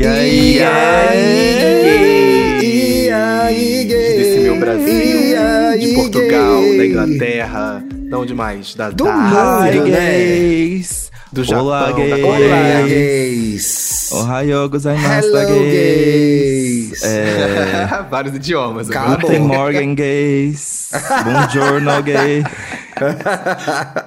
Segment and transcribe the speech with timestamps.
[0.00, 1.90] E aí, e aí,
[2.62, 4.16] e aí, gays?
[4.16, 6.78] Desse meu Brasil, E aí, de Portugal, gays?
[6.78, 8.74] da Inglaterra, de onde mais?
[8.74, 10.00] Da, Do da mundo, né?
[10.00, 11.10] gays!
[11.30, 12.24] do Japão, Olá, da gays!
[12.24, 14.08] Olá, gays!
[14.12, 16.90] Ohayou gozaimashita, Hello, gays!
[16.90, 17.02] gays!
[17.04, 18.88] É, Vários idiomas.
[18.88, 20.88] Guten Morgen, gays!
[21.24, 22.42] Buongiorno, gay!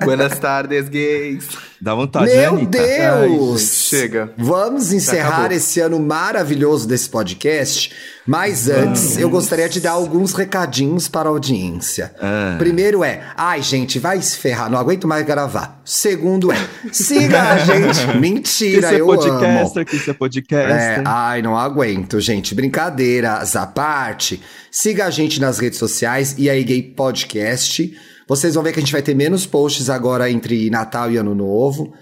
[0.04, 1.48] Buenas tardes, gays.
[1.84, 2.78] Dá vontade, né, Meu Anitta?
[2.78, 3.60] Deus!
[3.62, 4.34] gente, chega.
[4.38, 5.58] Vamos encerrar acabou.
[5.58, 7.92] esse ano maravilhoso desse podcast,
[8.26, 12.16] mas antes eu gostaria de dar alguns recadinhos para a audiência.
[12.22, 12.56] Ah.
[12.58, 15.82] Primeiro é, ai gente, vai se ferrar, não aguento mais gravar.
[15.84, 16.58] Segundo é,
[16.90, 18.18] siga a gente.
[18.18, 19.86] Mentira, ser eu podcaster, amo.
[19.86, 21.04] quis ser É, podcaster.
[21.06, 22.56] ai, não aguento, gente.
[22.56, 24.42] Brincadeiras à parte.
[24.72, 27.94] Siga a gente nas redes sociais e aí Gay Podcast.
[28.28, 31.36] Vocês vão ver que a gente vai ter menos posts agora entre Natal e Ano
[31.36, 31.94] Novo.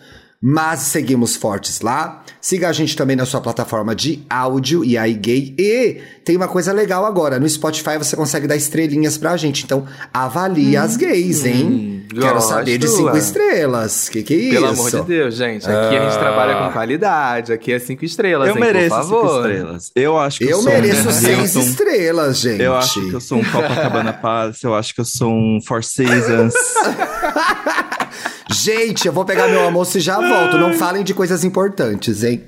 [0.42, 2.24] Mas seguimos fortes lá.
[2.42, 5.54] Siga a gente também na sua plataforma de áudio e aí gay.
[5.56, 7.40] E tem uma coisa legal agora.
[7.40, 9.64] No Spotify você consegue dar estrelinhas pra gente.
[9.64, 12.08] Então avalie as gays, hein?
[12.10, 13.20] Quero gosto, saber de cinco ué.
[13.20, 14.10] estrelas.
[14.10, 14.52] Que que é isso?
[14.56, 15.70] Pelo amor de Deus, gente.
[15.70, 17.54] Aqui a gente trabalha com qualidade.
[17.54, 19.92] Aqui é cinco estrelas, Eu hein, mereço por cinco estrelas.
[19.96, 22.64] Eu acho que eu, Eu mereço um seis estrelas, gente.
[22.64, 25.84] Eu acho que eu sou um Copacabana Palace, eu acho que eu sou um Four
[25.84, 26.54] Seasons.
[28.52, 30.58] Gente, eu vou pegar meu almoço e já volto.
[30.58, 32.44] Não falem de coisas importantes, hein?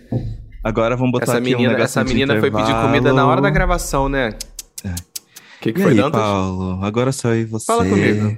[0.63, 3.25] Agora vamos botar Essa aqui um menina, negocinho essa de menina foi pedir comida na
[3.27, 4.33] hora da gravação, né?
[4.85, 4.89] O
[5.61, 6.21] que, que E foi, aí, Dantas?
[6.21, 6.79] Paulo?
[6.83, 7.65] Agora só eu e você.
[7.65, 8.37] Fala comigo.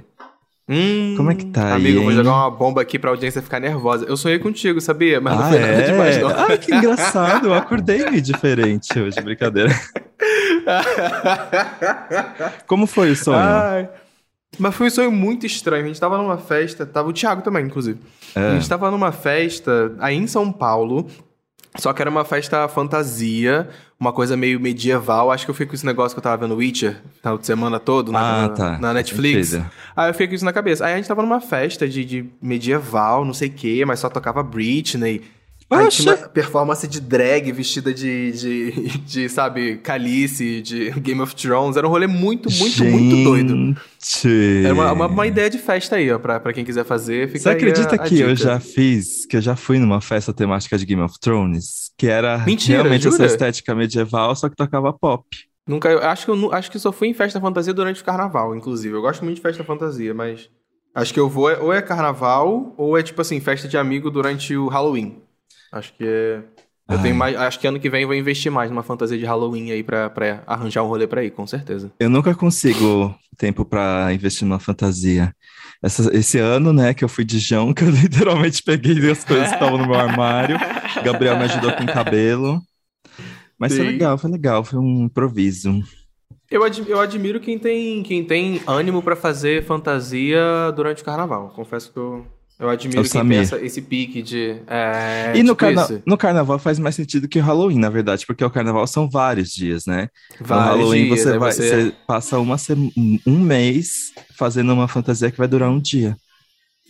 [0.68, 2.16] Hum, Como é que tá aí, Amigo, eu vou hein?
[2.16, 4.04] jogar uma bomba aqui pra audiência ficar nervosa.
[4.06, 5.20] Eu sonhei contigo, sabia?
[5.20, 5.82] Mas não Ah, foi nada é?
[5.82, 6.28] demais, não.
[6.28, 7.46] Ah, que engraçado.
[7.46, 9.70] Eu acordei meio diferente hoje, brincadeira.
[12.66, 13.38] Como foi o sonho?
[13.38, 13.88] Ai.
[14.58, 15.84] Mas foi um sonho muito estranho.
[15.84, 17.98] A gente tava numa festa, tava o Thiago também, inclusive.
[18.34, 18.40] É.
[18.50, 21.06] A gente tava numa festa aí em São Paulo,
[21.76, 23.68] só que era uma festa fantasia,
[24.00, 25.30] uma coisa meio medieval.
[25.30, 27.78] Acho que eu fiquei com esse negócio que eu tava vendo Witcher final de semana
[27.78, 28.78] todo na, Ah, tá.
[28.78, 29.52] na Netflix.
[29.52, 29.70] Entendo.
[29.94, 30.86] Aí eu fiquei com isso na cabeça.
[30.86, 34.08] Aí a gente tava numa festa de, de medieval, não sei o quê, mas só
[34.08, 35.22] tocava Britney.
[35.68, 41.76] Uma performance de drag vestida de, de, de, sabe, Calice, de Game of Thrones.
[41.76, 43.48] Era um rolê muito, muito, muito doido.
[44.00, 44.64] Gente.
[44.64, 47.26] Era uma, uma, uma ideia de festa aí, ó, pra, pra quem quiser fazer.
[47.28, 48.48] Fica Você acredita a- a que eu dica.
[48.48, 51.90] já fiz, que eu já fui numa festa temática de Game of Thrones?
[51.98, 53.26] Que era Mentira, realmente essa jura?
[53.26, 55.24] estética medieval, só que tocava pop.
[55.66, 58.54] Nunca, eu acho que eu acho que só fui em festa fantasia durante o carnaval,
[58.54, 58.94] inclusive.
[58.94, 60.48] Eu gosto muito de festa fantasia, mas
[60.94, 64.08] acho que eu vou é- ou é carnaval ou é tipo assim, festa de amigo
[64.12, 65.16] durante o Halloween.
[65.72, 66.42] Acho que é
[66.88, 67.02] eu Ai.
[67.02, 69.72] tenho mais, acho que ano que vem eu vou investir mais numa fantasia de Halloween
[69.72, 71.90] aí pra, pra arranjar um rolê pra ir, com certeza.
[71.98, 75.34] Eu nunca consigo tempo pra investir numa fantasia.
[75.82, 79.48] Essa- esse ano, né, que eu fui de Jão, que eu literalmente peguei as coisas
[79.48, 80.56] que estavam no meu armário.
[81.04, 82.60] Gabriel me ajudou com o cabelo.
[83.58, 83.92] Mas foi Sim.
[83.92, 85.82] legal, foi legal, foi um improviso.
[86.50, 91.48] Eu, ad- eu admiro quem tem, quem tem ânimo pra fazer fantasia durante o carnaval.
[91.50, 92.26] Confesso que eu,
[92.58, 93.40] eu admiro É quem Samir.
[93.40, 94.56] essa- esse pique de.
[94.66, 96.02] É, e no, tipo carna- isso.
[96.06, 99.50] no carnaval faz mais sentido que o Halloween, na verdade, porque o carnaval são vários
[99.50, 100.08] dias, né?
[100.40, 102.56] No Vários Halloween dias, você, vai, você- você passa uma
[103.26, 106.16] um mês fazendo uma fantasia que vai durar um dia.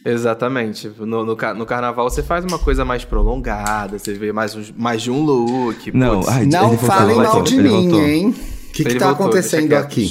[0.04, 0.88] Exatamente.
[1.00, 5.10] No, no, no carnaval você faz uma coisa mais prolongada, você vê mais, mais de
[5.10, 5.90] um look.
[5.92, 8.06] Não, ai, Não falem mal de mim, voltou.
[8.06, 8.28] hein?
[8.28, 10.08] O que, que Ele tá voltou, acontecendo aqui?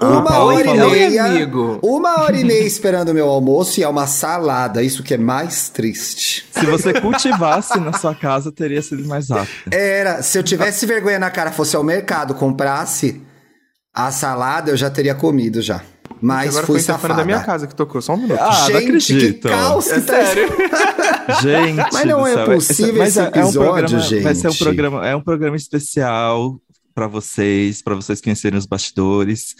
[0.00, 1.24] Ah, Uma Paulo hora e meia.
[1.24, 1.78] Amigo.
[1.82, 4.82] Uma hora e meia esperando o meu almoço e é uma salada.
[4.82, 6.46] Isso que é mais triste.
[6.52, 9.72] Se você cultivasse na sua casa, teria sido mais rápido.
[9.72, 13.20] Era, se eu tivesse vergonha na cara, fosse ao mercado, comprasse
[13.94, 15.82] a salada, eu já teria comido já.
[16.22, 17.14] Mas Agora fui safada.
[17.14, 18.38] da minha casa que tocou, só um minuto.
[18.38, 19.48] Ah, não Gente, que acredito.
[19.48, 20.48] caos que É tá sério.
[21.40, 24.48] Gente, Mas não é céu, possível mas esse é- é um episódio, programa- Vai ser
[24.48, 24.62] um gente.
[24.64, 26.60] programa, é um programa especial
[26.94, 29.54] pra vocês, pra vocês conhecerem os bastidores.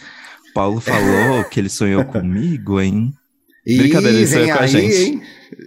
[0.53, 3.13] Paulo falou que ele sonhou comigo, hein?
[3.65, 4.95] Ih, Brincadeira, ele vem sonhou com a aí, gente.
[4.95, 5.21] hein?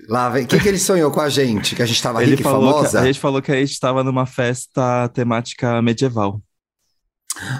[0.08, 0.44] Lá vem.
[0.44, 1.76] O que, que ele sonhou com a gente?
[1.76, 3.00] Que a gente tava Ele rica e falou que, famosa?
[3.00, 6.40] a gente falou que a gente estava numa festa temática medieval.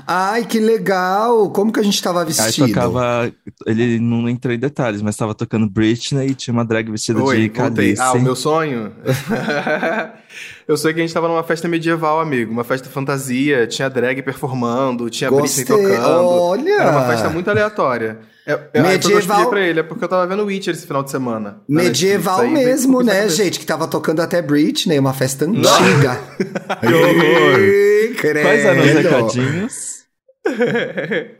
[0.06, 1.50] Ai, que legal!
[1.50, 2.68] Como que a gente tava Aí vestido?
[2.68, 3.32] tocava,
[3.66, 7.42] ele não entrou em detalhes, mas estava tocando Britney e tinha uma drag vestida Oi,
[7.42, 7.48] de.
[7.50, 8.00] Calice.
[8.00, 8.92] Ah, o meu sonho?
[10.66, 12.50] eu sei que a gente tava numa festa medieval, amigo.
[12.52, 13.66] Uma festa fantasia.
[13.66, 15.30] Tinha drag performando, tinha.
[15.30, 16.06] Britney tocando.
[16.28, 16.72] Olha!
[16.80, 18.18] Era uma festa muito aleatória.
[18.46, 21.02] É, é, eu Medieval- expliquei pra ele, é porque eu tava vendo Witcher esse final
[21.02, 21.62] de semana.
[21.66, 23.36] na Medieval Netflix, aí mesmo, né, cabeça.
[23.36, 23.58] gente?
[23.58, 26.20] Que tava tocando até Britney, uma festa antiga.
[26.80, 28.42] Que horror!
[28.42, 30.03] Quais eram os recadinhos?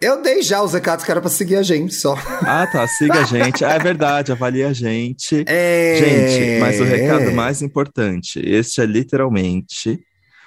[0.00, 2.14] Eu dei já os recados que era pra seguir a gente só.
[2.42, 2.86] Ah, tá.
[2.88, 3.64] Siga a gente.
[3.64, 5.44] Ah, é verdade, avalie a gente.
[5.46, 5.96] É...
[5.98, 10.00] Gente, mas o recado mais importante, este é literalmente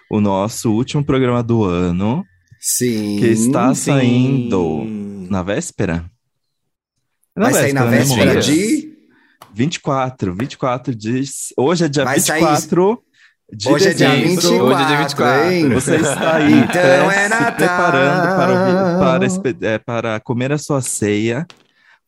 [0.09, 2.25] o nosso último programa do ano,
[2.59, 3.17] Sim.
[3.19, 3.81] que está Sim.
[3.91, 4.83] saindo
[5.29, 6.05] na véspera.
[7.35, 8.41] É Vai sair na né, véspera amor?
[8.41, 8.87] de.
[9.53, 11.21] 24, 24 de.
[11.55, 13.03] Hoje é dia Vai sair- 24
[13.51, 14.29] de Hoje é dia dezembro.
[14.31, 15.51] 24, Hoje é dia 24.
[15.51, 15.69] hein?
[15.69, 17.51] Você está aí Então né, é se Natal.
[17.55, 21.45] preparando para, ouvir- para, espe- é, para comer a sua ceia.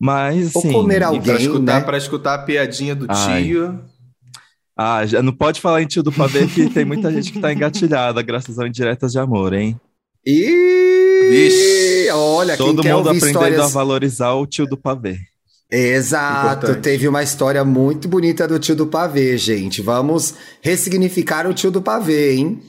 [0.01, 1.81] Mas, Ou assim, comer E pra alguém, escutar, né?
[1.85, 3.43] pra escutar a piadinha do Ai.
[3.43, 3.79] tio.
[4.77, 7.51] ah, já não pode falar em tio do pavê que tem muita gente que tá
[7.51, 9.79] engatilhada graças ao Indiretas de Amor, hein?
[10.25, 12.09] E Vixe.
[12.13, 13.73] olha, Todo quem quer mundo ouvir aprendendo a histórias.
[13.73, 15.17] valorizar o tio do pavê.
[15.71, 16.81] Exato, Importante.
[16.81, 19.81] teve uma história muito bonita do tio do pavê, gente.
[19.81, 22.59] Vamos ressignificar o tio do pavê, hein?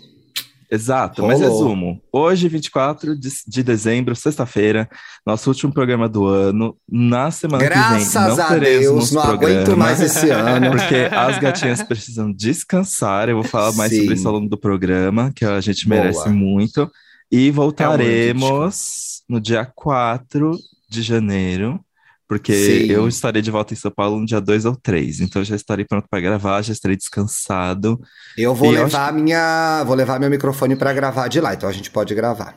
[0.71, 1.63] Exato, mas Rolou.
[1.65, 2.01] resumo.
[2.13, 4.89] Hoje, 24 de, de dezembro, sexta-feira,
[5.27, 6.77] nosso último programa do ano.
[6.89, 10.71] Na semana que vem, Graças não a Deus, não programa, aguento mais esse ano.
[10.71, 13.29] Porque as gatinhas precisam descansar.
[13.29, 14.03] Eu vou falar mais Sim.
[14.03, 16.03] sobre isso ao longo do programa, que a gente Boa.
[16.03, 16.89] merece muito.
[17.33, 20.57] E voltaremos no dia 4
[20.89, 21.81] de janeiro,
[22.31, 22.93] porque Sim.
[22.93, 25.19] eu estarei de volta em São Paulo no dia 2 ou 3.
[25.19, 28.01] Então eu já estarei pronto para gravar, já estarei descansado.
[28.39, 31.69] Eu vou E eu levar minha, vou levar meu microfone pra gravar de lá, então
[31.69, 32.57] a gente pode gravar.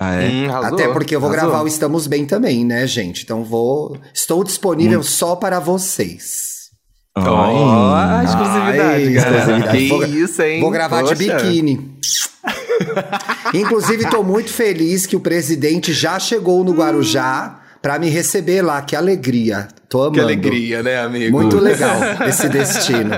[0.00, 0.28] Ah, é?
[0.28, 1.48] Hum, arrasou, Até porque eu vou arrasou.
[1.50, 3.24] gravar o Estamos Bem também, né, gente?
[3.24, 6.68] Então vou, estou disponível só para vocês.
[7.16, 8.24] Ó, a Ai.
[8.26, 9.38] exclusividade, Ai, galera.
[9.40, 9.78] exclusividade.
[9.78, 10.60] Que Vou- isso, hein?
[10.60, 11.34] Vou gravar de Poxa.
[11.42, 11.98] biquíni.
[13.52, 18.82] Inclusive, tô muito feliz que o presidente já chegou no Guarujá pra me receber lá.
[18.82, 19.68] Que alegria.
[19.88, 20.14] Tô amando.
[20.14, 21.36] Que alegria, né, amigo?
[21.38, 21.96] Muito legal
[22.28, 23.10] esse destino.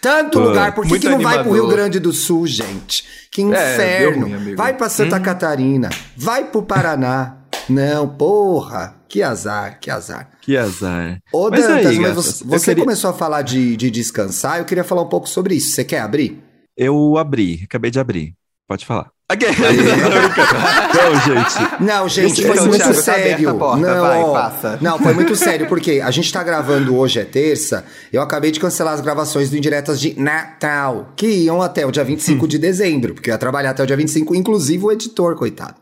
[0.00, 1.70] Tanto Pô, lugar, por que, que não vai pro Rio animador.
[1.76, 3.04] Grande do Sul, gente?
[3.30, 4.22] Que É, inferno.
[4.26, 4.56] ruim, amigo.
[4.56, 7.36] vai pra Santa Catarina, vai pro Paraná.
[7.68, 8.96] Não, porra.
[9.08, 10.28] Que azar, que azar.
[10.40, 11.18] Que azar.
[11.32, 14.64] Ô, Mas Dantas, aí, mas você, você queria- começou a falar de, de descansar, eu
[14.64, 15.72] queria falar um pouco sobre isso.
[15.74, 16.42] Você quer abrir?
[16.76, 18.32] Eu abri, acabei de abrir.
[18.66, 19.10] Pode falar.
[20.94, 21.82] Não, gente.
[21.82, 23.48] Não, gente, foi muito Thiago, tá sério.
[23.50, 24.78] a porta, não, vai, ó, passa.
[24.80, 28.60] não, foi muito sério, porque a gente tá gravando hoje, é terça, eu acabei de
[28.60, 33.14] cancelar as gravações do Indiretas de Natal, que iam até o dia 25 de dezembro,
[33.14, 35.76] porque eu ia trabalhar até o dia 25, inclusive o editor, coitado.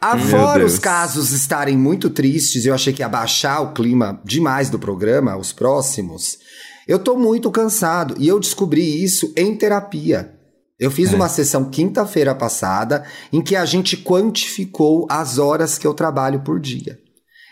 [0.00, 4.78] Afora os casos estarem muito tristes, eu achei que ia baixar o clima demais do
[4.78, 6.38] programa, os próximos.
[6.86, 10.34] Eu tô muito cansado e eu descobri isso em terapia.
[10.78, 11.16] Eu fiz É.
[11.16, 16.58] uma sessão quinta-feira passada em que a gente quantificou as horas que eu trabalho por
[16.60, 16.98] dia.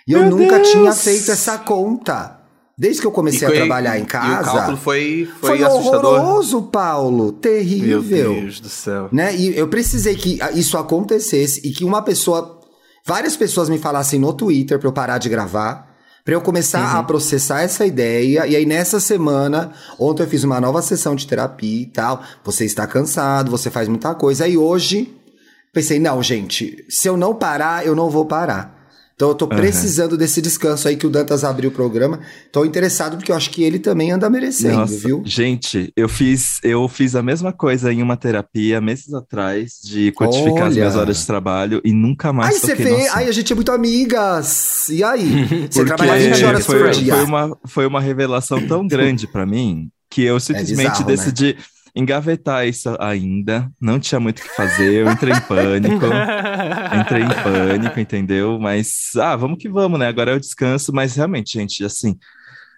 [0.06, 0.70] E eu Meu nunca Deus!
[0.70, 2.38] tinha feito essa conta.
[2.76, 4.50] Desde que eu comecei foi- a trabalhar em o casa.
[4.50, 6.14] cálculo foi, foi, foi assustador.
[6.20, 7.24] horroroso, Paulo.
[7.24, 9.08] Meu Terrível Deus do céu.
[9.12, 9.36] né?
[9.36, 12.58] E eu precisei que isso acontecesse e que uma pessoa,
[13.06, 15.91] várias pessoas me falassem no Twitter pra eu parar de gravar,
[16.24, 18.46] pra eu começar a processar essa ideia.
[18.46, 22.22] E aí nessa semana, ontem eu fiz uma nova sessão de terapia e tal.
[22.44, 24.46] Você está cansado, você faz muita coisa.
[24.46, 25.14] E hoje
[25.72, 28.81] pensei, não, gente, se eu não parar, eu não vou parar.
[29.14, 32.20] Então eu tô precisando desse descanso aí que o Dantas abriu o programa.
[32.50, 35.22] Tô interessado porque eu acho que ele também anda merecendo, Nossa, viu?
[35.24, 40.62] gente, eu fiz, eu fiz a mesma coisa em uma terapia meses atrás, de quantificar
[40.62, 40.74] as Olha.
[40.74, 43.70] minhas horas de trabalho e nunca mais Aí você vê, aí a gente é muito
[43.70, 44.88] amigas.
[44.88, 45.68] E aí?
[45.70, 47.14] Você trabalha 20 horas foi, por dia.
[47.14, 51.54] Foi uma, foi uma revelação tão grande pra mim que eu simplesmente bizarro, né?
[51.94, 53.70] Engavetar isso ainda.
[53.80, 56.06] Não tinha muito o que fazer, eu entrei em pânico.
[57.00, 58.58] entrei em pânico, entendeu?
[58.58, 60.06] Mas, ah, vamos que vamos, né?
[60.08, 62.16] Agora é o descanso, mas realmente, gente, assim,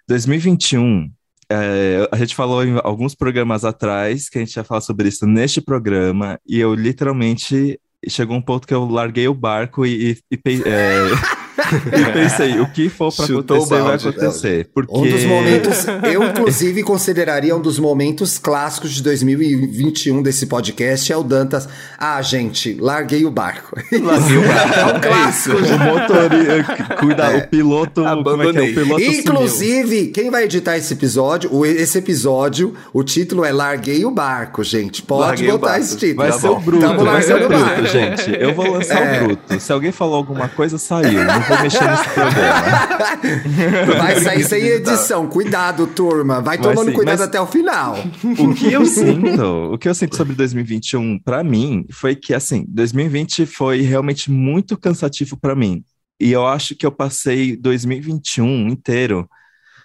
[0.07, 1.09] 2021.
[1.49, 5.25] é, a gente falou em alguns programas atrás que a gente ia falar sobre isso
[5.25, 10.35] neste programa, e eu literalmente chegou um ponto que eu larguei o barco e, e-
[10.35, 10.39] e
[11.55, 14.69] pe- é, e pensei, o que for para acontecer, vai acontecer.
[14.73, 14.97] Porque...
[14.97, 21.17] Um dos momentos, eu inclusive consideraria um dos momentos clássicos de 2021 desse podcast é
[21.17, 21.67] o Dantas.
[21.97, 23.75] Ah, gente, larguei o barco.
[23.91, 24.79] Larguei o barco.
[24.79, 25.55] É um clássico.
[25.57, 27.37] O motorista, cuida, É.
[27.37, 28.61] o piloto, como é que é?
[28.61, 29.19] O piloto sumiu.
[29.19, 34.63] Inclusive, quem vai editar esse episódio, o- esse episódio, o título é Larguei o Barco,
[34.63, 35.01] gente.
[35.01, 36.17] Pode Larguei botar esse título.
[36.17, 36.57] Vai Tá ser bom.
[36.57, 37.85] o bruto, Tamo vai ser o bruto, barco.
[37.87, 38.35] gente.
[38.39, 39.21] Eu vou lançar É.
[39.21, 39.59] o bruto.
[39.59, 41.23] Se alguém falou alguma coisa, saiu.
[41.23, 43.97] Não vou mexer nesse programa.
[43.97, 45.27] Vai sair sem edição.
[45.27, 46.41] Cuidado, turma.
[46.41, 47.95] Vai tomando sim, cuidado mas- até o final.
[48.39, 52.65] O que eu sinto, o que eu sinto sobre 2021 pra mim foi que assim,
[52.67, 55.83] 2020 foi realmente muito cansativo pra mim.
[56.19, 59.27] E eu acho que eu passei 2021 inteiro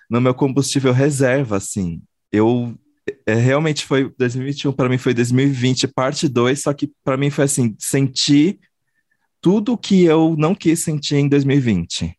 [0.09, 2.00] no meu combustível reserva, assim.
[2.33, 2.75] Eu
[3.26, 7.45] é, realmente foi 2021 pra mim foi 2020 parte 2, só que pra mim foi
[7.45, 8.59] assim, sentir
[9.40, 12.14] tudo que eu não quis sentir em 2020.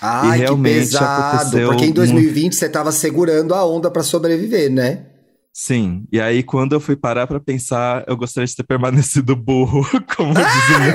[0.00, 1.36] Ai, que realmente pesado.
[1.36, 1.96] aconteceu Porque em muito.
[1.96, 5.06] 2020 você tava segurando a onda pra sobreviver, né?
[5.52, 9.86] Sim, e aí quando eu fui parar pra pensar, eu gostaria de ter permanecido burro,
[10.16, 10.94] como diz o meio.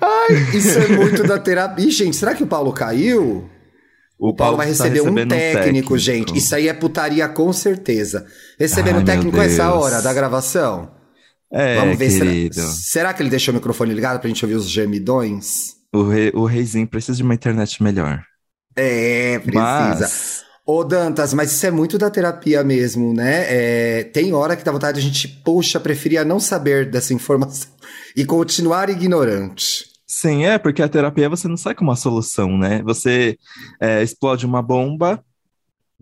[0.00, 1.84] Ai, isso é muito da terapia.
[1.84, 3.50] Ih, gente, será que o Paulo caiu?
[4.18, 6.36] O, Paulo, vai tá receber um recebendo técnico, gente.
[6.36, 8.26] Isso aí é putaria com certeza.
[8.58, 10.97] Recebendo Ai, um técnico essa hora da gravação.
[11.52, 12.10] É, Vamos ver.
[12.10, 12.54] querido.
[12.54, 15.76] Será, será que ele deixou o microfone ligado pra gente ouvir os gemidões?
[15.92, 18.22] O, rei, o reizinho precisa de uma internet melhor.
[18.76, 19.62] É, precisa.
[20.00, 23.46] Mas, Ô, Dantas, mas isso é muito da terapia mesmo, né?
[23.48, 27.70] É, tem hora que dá vontade de a gente, poxa, preferia não saber dessa informação
[28.14, 29.86] e continuar ignorante.
[30.06, 32.82] sim, é, porque a terapia você não sai com uma solução, né?
[32.84, 33.38] Você
[33.80, 35.24] é, explode uma bomba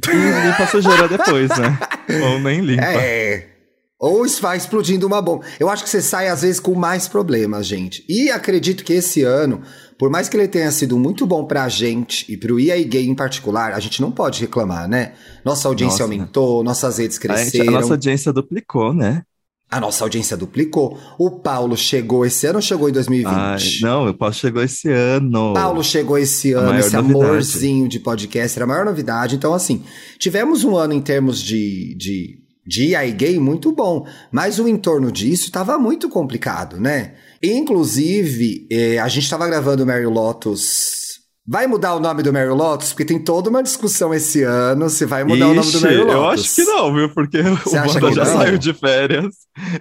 [0.05, 1.79] e limpa a sujeira depois, né?
[2.29, 2.83] Ou nem limpa.
[2.83, 3.55] É.
[3.99, 5.45] Ou vai explodindo uma bomba.
[5.59, 8.05] Eu acho que você sai, às vezes, com mais problemas, gente.
[8.09, 9.62] E acredito que esse ano,
[9.99, 13.15] por mais que ele tenha sido muito bom pra gente e pro EA Gay em
[13.15, 15.15] particular, a gente não pode reclamar, né?
[15.45, 16.03] Nossa audiência Nossa.
[16.05, 17.73] aumentou, nossas redes A, gente- a cresceram.
[17.73, 19.23] nossa audiência duplicou, né?
[19.71, 20.97] A nossa audiência duplicou.
[21.19, 23.35] O Paulo chegou esse ano ou chegou em 2020?
[23.35, 25.55] Ai, não, o Paulo chegou esse ano.
[25.55, 27.25] Paulo chegou esse A ano, esse novidade.
[27.25, 29.35] amorzinho de podcast, era a maior novidade.
[29.35, 29.83] Então, assim,
[30.21, 35.12] tivemos um ano em termos de, de, de AI gay muito bom, mas o entorno
[35.12, 37.14] disso estava muito complicado, né?
[37.42, 41.06] Inclusive, eh, a gente estava gravando o Mary Lotus.
[41.46, 42.88] Vai mudar o nome do Mary Lotus?
[42.88, 45.96] Porque tem toda uma discussão esse ano se vai mudar o nome do Ixi, Mary
[45.99, 46.14] Lotus.
[46.14, 47.08] eu acho que não, viu?
[47.14, 48.38] Porque Você o Wanda já não?
[48.38, 49.35] saiu de férias.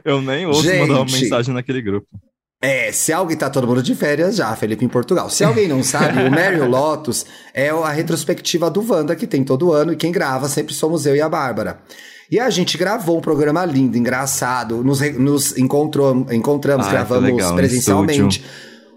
[0.03, 1.21] Eu nem ouço mandar uma Gente.
[1.23, 2.07] mensagem naquele grupo.
[2.61, 5.29] É, se alguém tá todo mundo de férias já, Felipe, em Portugal.
[5.29, 9.71] Se alguém não sabe, o Mary Lotus é a retrospectiva do Wanda que tem todo
[9.71, 11.79] ano e quem grava sempre somos eu e a Bárbara.
[12.29, 17.55] E a gente gravou um programa lindo, engraçado, nos, nos encontrou, encontramos, foi gravamos legal,
[17.55, 18.43] presencialmente.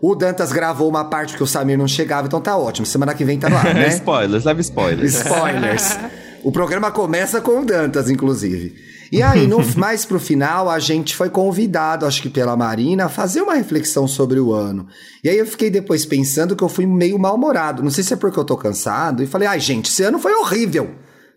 [0.01, 2.87] O Dantas gravou uma parte que o Samir não chegava, então tá ótimo.
[2.87, 3.89] Semana que vem tá lá, né?
[3.95, 5.15] spoilers, leve spoilers.
[5.15, 5.99] Spoilers.
[6.45, 8.77] O programa começa com o Dantas, inclusive.
[9.11, 13.09] E aí, no, mais pro final, a gente foi convidado, acho que pela Marina, a
[13.09, 14.87] fazer uma reflexão sobre o ano.
[15.25, 17.83] E aí eu fiquei depois pensando que eu fui meio mal-humorado.
[17.83, 19.23] Não sei se é porque eu tô cansado.
[19.23, 20.91] E falei, ai, gente, esse ano foi horrível.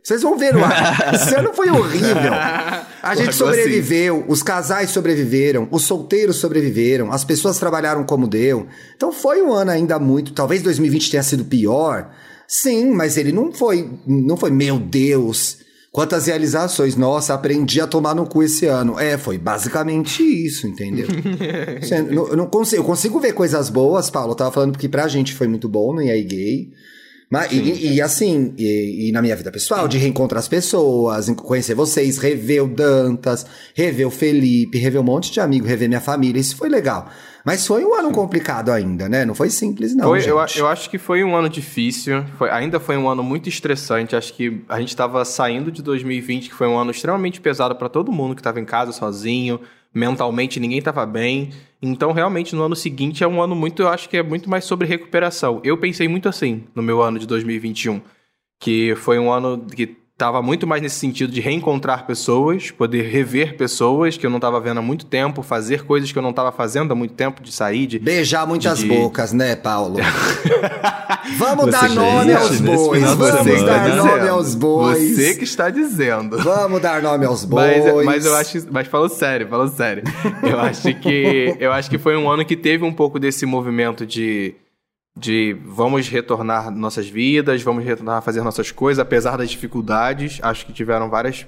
[0.04, 1.14] Vocês vão ver ar.
[1.14, 2.34] Esse ano foi horrível.
[3.04, 8.68] A gente sobreviveu, os casais sobreviveram, os solteiros sobreviveram, as pessoas trabalharam como deu.
[8.96, 10.34] Então foi um ano ainda muito.
[10.34, 12.12] Talvez 2020 tenha sido pior.
[12.48, 15.58] Sim, mas ele não foi, não foi, meu Deus.
[15.92, 18.98] Quantas realizações, nossa, aprendi a tomar no cu esse ano.
[19.00, 21.08] É, foi basicamente isso, entendeu?
[21.92, 24.32] Eu não, não consigo, eu consigo ver coisas boas, Paulo.
[24.32, 26.70] Eu tava falando que pra gente foi muito bom no EA Gay.
[27.32, 31.74] Mas, e, e assim, e, e na minha vida pessoal, de reencontrar as pessoas, conhecer
[31.74, 36.42] vocês, rever o Dantas, rever o Felipe, rever um monte de amigo, rever minha família,
[36.42, 37.10] isso foi legal.
[37.46, 39.24] Mas foi um ano complicado ainda, né?
[39.24, 40.10] Não foi simples, não.
[40.10, 40.30] Foi- gente.
[40.30, 44.14] eu, eu acho que foi um ano difícil, foi- ainda foi um ano muito estressante.
[44.16, 47.88] Acho que a gente estava saindo de 2020, que foi um ano extremamente pesado para
[47.88, 49.60] todo mundo que estava em casa sozinho,
[49.94, 51.52] mentalmente ninguém estava bem.
[51.82, 54.66] Então, realmente, no ano seguinte é um ano muito, eu acho que é muito mais
[54.66, 55.62] sobre recuperação.
[55.64, 58.02] Eu pensei muito assim no meu ano de 2021,
[58.60, 63.58] que foi um ano que estava muito mais nesse sentido de reencontrar pessoas, poder rever
[63.58, 66.52] pessoas que eu não estava vendo há muito tempo, fazer coisas que eu não estava
[66.52, 69.96] fazendo há muito tempo, de sair, de Beijar muitas de- bocas, né, Paulo?
[71.38, 73.96] Vamos Você, dar nome gente, aos bois, vamos dar né?
[73.96, 75.16] nome aos bois.
[75.16, 76.38] Você que está dizendo.
[76.38, 78.06] Vamos dar nome aos Mas, bois.
[78.06, 80.04] mas eu acho, mas falando sério, falando sério.
[80.44, 84.06] Eu acho que eu acho que foi um ano que teve um pouco desse movimento
[84.06, 84.56] de
[85.16, 90.40] de vamos retornar nossas vidas, vamos retornar a fazer nossas coisas, apesar das dificuldades.
[90.42, 91.46] Acho que tiveram várias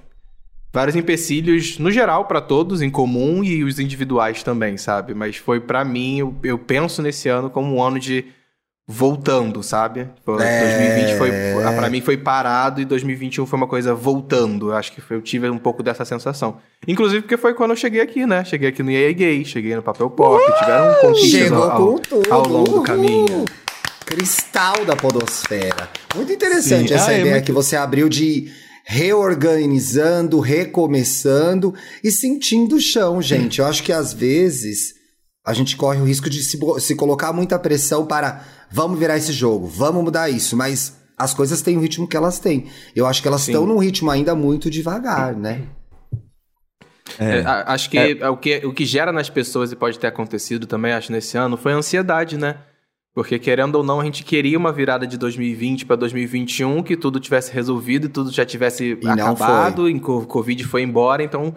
[0.71, 5.13] vários empecilhos no geral para todos em comum e os individuais também, sabe?
[5.13, 8.25] Mas foi pra mim, eu, eu penso nesse ano como um ano de
[8.87, 10.01] voltando, sabe?
[10.01, 10.07] É.
[10.25, 11.31] 2020 foi
[11.75, 14.69] para mim foi parado e 2021 foi uma coisa voltando.
[14.71, 16.57] Eu acho que foi- eu tive um pouco dessa sensação.
[16.87, 18.43] Inclusive porque foi quando eu cheguei aqui, né?
[18.43, 22.33] Cheguei aqui no EA Gay, cheguei no Papel Pop, tiveram conquistas Chegou ao, tudo.
[22.33, 22.83] ao longo do Uhul.
[22.83, 23.45] caminho.
[24.05, 25.89] Cristal da podosfera.
[26.13, 26.93] Muito interessante Sim.
[26.93, 28.51] essa Ah, é ideia muito- que você abriu de
[28.85, 31.73] reorganizando, recomeçando
[32.03, 33.59] e sentindo o chão, gente.
[33.59, 34.93] Eu acho que às vezes
[35.45, 39.31] a gente corre o risco de se, se colocar muita pressão para vamos virar esse
[39.31, 42.65] jogo, vamos mudar isso, mas as coisas têm o ritmo que elas têm.
[42.95, 45.61] Eu acho que elas estão num ritmo ainda muito devagar, né?
[47.19, 47.39] É.
[47.39, 50.91] É, acho que, o que o que gera nas pessoas e pode ter acontecido também,
[50.91, 52.57] acho, nesse ano, foi a ansiedade, né?
[53.13, 57.19] Porque, querendo ou não, a gente queria uma virada de 2020 para 2021, que tudo
[57.19, 61.53] tivesse resolvido e tudo já tivesse E não acabado, e o Covid foi embora, então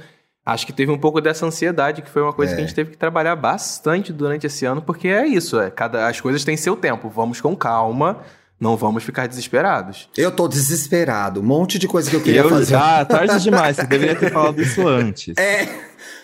[0.46, 2.54] acho que teve um pouco dessa ansiedade, que foi uma coisa É.
[2.54, 6.06] que a gente teve que trabalhar bastante durante esse ano, porque é isso, é, cada,
[6.06, 8.20] as coisas têm seu tempo, vamos com calma,
[8.58, 10.08] Não vamos ficar desesperados.
[10.16, 11.40] Eu tô desesperado.
[11.40, 12.74] Um monte de coisa que eu queria Eu, fazer.
[12.74, 13.76] ah, tarde demais.
[13.76, 15.36] Você deveria ter falado isso antes.
[15.36, 15.68] É.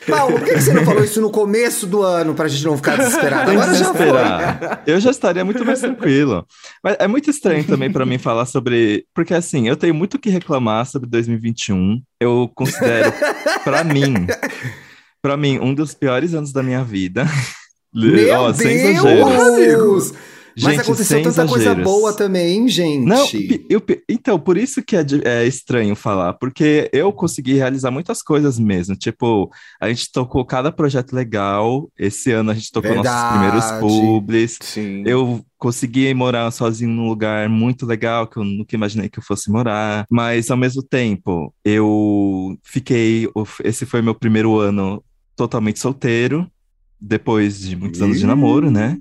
[0.09, 2.97] Paulo, por que você não falou isso no começo do ano pra gente não ficar
[2.97, 3.51] desesperado?
[3.51, 4.09] Tem Agora já foi.
[4.87, 6.45] Eu já estaria muito mais tranquilo.
[6.83, 9.05] Mas é muito estranho também pra mim falar sobre.
[9.15, 12.03] Porque assim, eu tenho muito o que reclamar sobre 2021.
[12.21, 13.13] Eu considero,
[13.63, 14.27] pra mim,
[15.21, 17.27] pra mim, um dos piores anos da minha vida.
[17.95, 20.15] Meu Ó, sem exageros.
[20.57, 21.85] Mas Gente, aconteceu tanta coisa exageros.
[21.85, 23.05] boa também, gente.
[23.05, 23.27] Não,
[23.69, 28.59] eu então, por isso que é, é estranho falar, porque eu consegui realizar muitas coisas
[28.59, 28.97] mesmo.
[28.97, 31.91] Tipo, a gente tocou cada projeto legal.
[31.99, 33.39] Esse ano a gente tocou nossos Verdade.
[33.39, 34.59] primeiros publis.
[34.61, 35.03] Sim.
[35.07, 39.51] Eu consegui morar sozinho num lugar muito legal, que eu nunca imaginei que eu fosse
[39.51, 40.05] morar.
[40.11, 43.29] Mas, ao mesmo tempo, eu fiquei.
[43.65, 45.03] Esse foi meu primeiro ano
[45.37, 46.47] totalmente solteiro,
[47.01, 48.99] depois de muitos anos de namoro, né?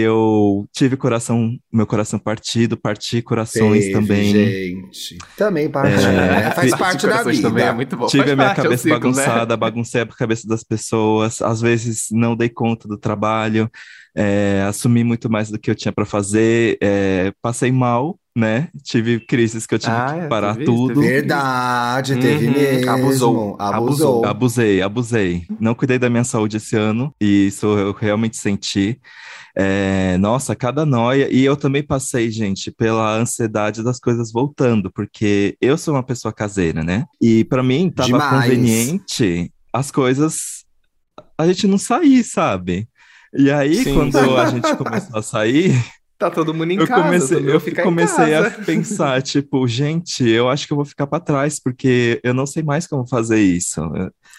[0.00, 4.24] Eu tive coração, meu coração partido, parti corações Teve, também.
[4.32, 5.18] gente.
[5.36, 6.50] Também parte, É, né?
[6.52, 7.48] Faz parte da vida.
[7.48, 8.06] também é muito bom.
[8.06, 8.98] Tive Faz a minha parte, é cabeça ciclo, né?
[9.00, 13.70] bagunçada, baguncei a cabeça das pessoas, às vezes não dei conta do trabalho,
[14.16, 18.68] é, assumi muito mais do que eu tinha para fazer, é, passei mal, né?
[18.82, 20.94] Tive crises que eu tive Ah, que é, parar teve tudo.
[20.94, 22.90] teve Verdade, teve Uhum, mesmo.
[22.90, 24.24] abusou, Abusou.
[24.24, 25.42] Abusei, abusei.
[25.60, 28.98] Não cuidei da minha saúde esse ano, e isso eu realmente senti.
[29.58, 31.32] É, nossa, cada noia.
[31.32, 36.32] E eu também passei, gente, pela ansiedade das coisas voltando, porque eu sou uma pessoa
[36.32, 37.06] caseira, né?
[37.20, 38.42] E para mim tava Demais.
[38.44, 40.64] conveniente as coisas
[41.38, 42.88] a gente não sair, sabe?
[43.34, 43.94] E aí, Sim.
[43.94, 45.72] quando a gente começou a sair,
[46.18, 47.02] Tá todo mundo em eu casa.
[47.02, 51.06] comecei, eu ficar em comecei a pensar, tipo, gente, eu acho que eu vou ficar
[51.06, 53.82] para trás, porque eu não sei mais como fazer isso.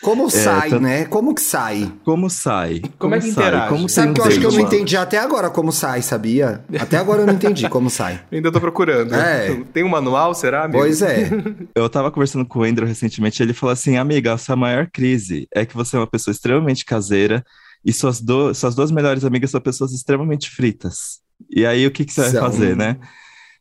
[0.01, 1.05] Como sai, tanto- né?
[1.05, 1.91] Como que sai?
[2.03, 2.81] Como sai?
[2.97, 3.31] Como é que sai?
[3.31, 3.69] interage?
[3.69, 6.63] Como Sabe que eu acho que eu não entendi até agora como sai, sabia?
[6.79, 8.21] Até agora eu não entendi como sai.
[8.31, 9.13] Ainda tô procurando.
[9.13, 9.55] É.
[9.71, 10.79] Tem um manual, será, amigo?
[10.79, 11.29] Pois é.
[11.75, 15.47] Eu tava conversando com o Andrew recentemente, ele falou assim, amiga, a sua maior crise
[15.53, 17.43] é que você é uma pessoa extremamente caseira
[17.85, 21.19] e suas, do- suas duas melhores amigas são pessoas extremamente fritas.
[21.49, 22.41] E aí, o que que você vai São.
[22.41, 22.97] fazer, né?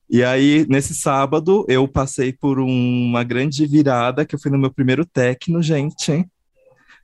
[0.09, 4.71] E aí, nesse sábado, eu passei por uma grande virada, que eu fui no meu
[4.73, 6.25] primeiro techno, gente.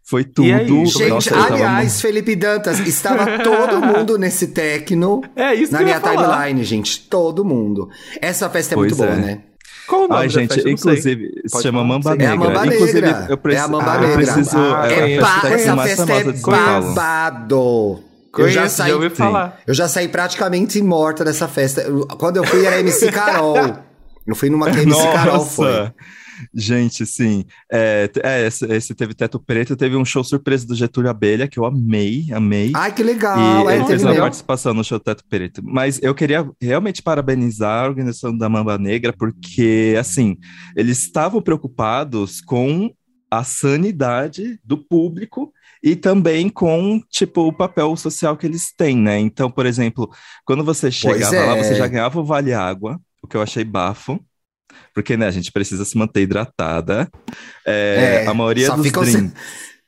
[0.04, 0.52] Foi tudo.
[0.52, 0.66] aí?
[0.86, 5.78] Gente, Nossa, eu tava aliás, Felipe Dantas, estava todo mundo nesse tecno É isso na
[5.78, 7.08] que eu minha timeline, gente.
[7.08, 7.88] Todo mundo.
[8.20, 9.24] Essa festa é muito Pois boa, é.
[9.24, 9.40] né?
[9.86, 10.72] Qual o nome Ai, da gente, sei.
[10.72, 12.22] inclusive, se chama Mamba sim.
[12.22, 12.48] É a Negra.
[12.50, 13.26] Mamba inclusive, Negra.
[13.28, 14.14] eu preciso, É a Mamba eu Negra.
[14.16, 18.00] preciso, Ah, é festa essa mais festa é babado.
[18.32, 19.16] Eu Conheço, já já, saí, ouvi sim.
[19.16, 19.60] falar.
[19.66, 21.82] eu já saí praticamente morta dessa festa.
[21.82, 23.56] Eu- Quando eu fui era MC Carol.
[24.24, 25.66] Eu fui numa que MC Carol foi.
[25.66, 25.94] Nossa!
[26.54, 27.44] Gente, sim.
[27.70, 31.58] É, é, esse, esse teve Teto Preto, teve um show surpresa do Getúlio Abelha, que
[31.58, 32.72] eu amei, amei.
[32.74, 33.66] Ai, que legal.
[33.68, 35.60] E é, ele fez uma participação no show Teto Preto.
[35.64, 40.36] Mas eu queria realmente parabenizar a organização da Mamba Negra, porque, assim,
[40.76, 42.92] eles estavam preocupados com
[43.30, 49.18] a sanidade do público e também com, tipo, o papel social que eles têm, né?
[49.18, 50.08] Então, por exemplo,
[50.44, 51.62] quando você chegava lá, é.
[51.62, 54.20] você já ganhava o Vale Água, o que eu achei bafo.
[54.94, 57.08] Porque, né, a gente precisa se manter hidratada.
[57.66, 59.10] É, É, a maioria só dos drinks...
[59.12, 59.32] sem-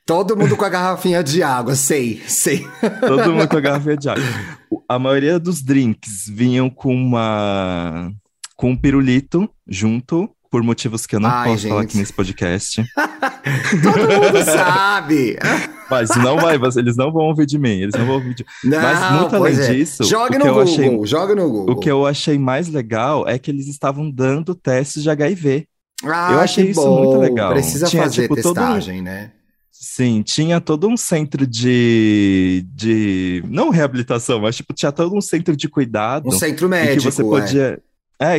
[0.05, 2.67] Todo mundo com a garrafinha de água, sei, sei.
[3.01, 4.23] Todo mundo com a garrafa de água.
[4.87, 8.11] A maioria dos drinks vinham com uma
[8.55, 11.89] com um pirulito junto, por motivos que eu não Ai, posso falar gente.
[11.89, 12.81] aqui nesse podcast.
[13.83, 15.35] Todo mundo sabe.
[15.91, 18.45] Mas não vai, mas eles não vão ouvir de mim, eles não vão ouvir de
[18.63, 19.73] Não, Mas muito além é.
[19.73, 21.75] disso, Jogue o no Google, achei- joga no Google.
[21.75, 25.67] O que eu achei mais legal é que eles estavam dando testes de HIV.
[26.05, 27.03] Ah, eu achei isso bom.
[27.03, 27.51] muito legal.
[27.51, 29.31] Precisa Tinha, fazer tipo, todo testagem, né?
[29.73, 35.53] Sim, tinha todo um centro de, de não reabilitação, mas tipo, tinha todo um centro
[35.53, 36.29] de cuidado.
[36.29, 37.25] Um centro médico, que você é.
[37.25, 37.61] podia.
[37.61, 37.79] É,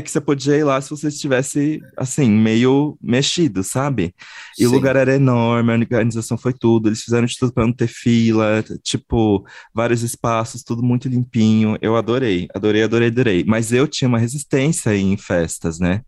[0.02, 4.14] que você podia ir lá se você estivesse, assim, meio mexido, sabe?
[4.58, 4.74] E o Sim.
[4.74, 8.64] lugar era enorme, a organização foi tudo, eles fizeram de tudo para não ter fila,
[8.82, 11.76] tipo, vários espaços, tudo muito limpinho.
[11.82, 13.44] Eu adorei, adorei, adorei, adorei.
[13.46, 16.00] Mas eu tinha uma resistência em festas, né?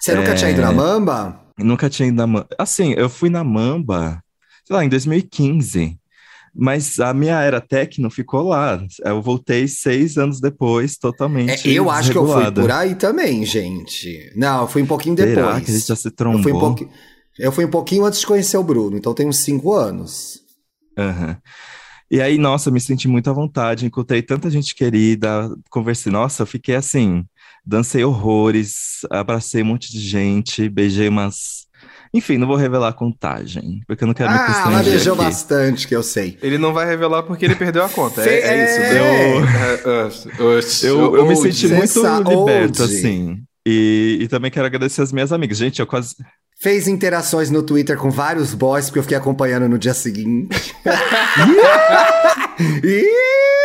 [0.00, 0.74] Você nunca tinha ido na É.
[0.74, 1.40] Mamba?
[1.58, 2.48] Nunca tinha ido na Mamba.
[2.58, 4.22] Assim, eu fui na Mamba,
[4.64, 5.98] sei lá, em 2015.
[6.58, 8.82] Mas a minha era techno ficou lá.
[9.04, 13.44] Eu voltei seis anos depois, É, totalmente eu acho que eu fui por aí também,
[13.44, 14.32] gente.
[14.34, 15.34] Não, eu fui um pouquinho depois.
[15.36, 16.42] Será que a gente já se eu, trombou?
[16.42, 16.88] fui um
[17.38, 20.40] eu fui um pouquinho antes de conhecer o Bruno, então tem uns cinco anos.
[20.98, 21.36] Aham.
[22.10, 26.42] E aí, nossa, eu me senti muito à vontade, encontrei tanta gente querida, conversei, nossa,
[26.42, 27.24] eu fiquei assim,
[27.64, 31.65] dancei horrores, abracei um monte de gente, beijei umas.
[32.16, 35.14] Enfim, não vou revelar a contagem, porque eu não quero me Ah, ela constranger beijou
[35.14, 35.22] aqui.
[35.24, 36.38] bastante, que eu sei.
[36.42, 38.22] Ele não vai revelar porque ele perdeu a conta.
[38.22, 38.80] É, é isso.
[38.80, 40.30] é.
[40.38, 40.52] Eu,
[40.82, 43.38] Eu, eu me senti muito liberto, assim.
[43.68, 45.58] E, e também quero agradecer as minhas amigas.
[45.58, 46.14] Gente, eu quase.
[46.58, 50.74] Fez interações no Twitter com vários boys, porque eu fiquei acompanhando no dia seguinte.
[52.82, 53.04] Ih!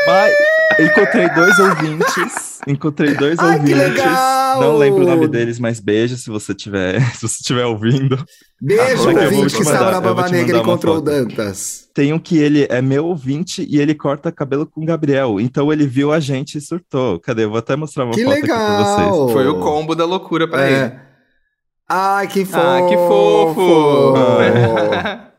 [0.08, 0.34] Mas
[0.80, 2.60] encontrei dois ouvintes.
[2.68, 3.78] Encontrei dois Ai, ouvintes.
[3.78, 4.62] legal!
[4.62, 8.24] Não lembro o nome deles, mas beijo se você tiver, se você estiver ouvindo.
[8.62, 11.02] Beijo, Ah, ouvinte te que estava na Baba Negra e encontrou o.
[11.02, 11.88] Dantas.
[11.94, 15.40] Tem um que ele é meu ouvinte e ele corta cabelo com o Gabriel.
[15.40, 17.20] Então ele viu a gente e surtou.
[17.20, 17.44] Cadê?
[17.46, 18.98] Eu vou até mostrar uma Que foto aqui pra vocês.
[19.08, 19.30] legal!
[19.30, 20.72] Foi o combo da loucura pra É.
[20.84, 20.94] ele.
[21.90, 22.58] Ai, que fofo!
[22.58, 24.14] Ah, que fofo!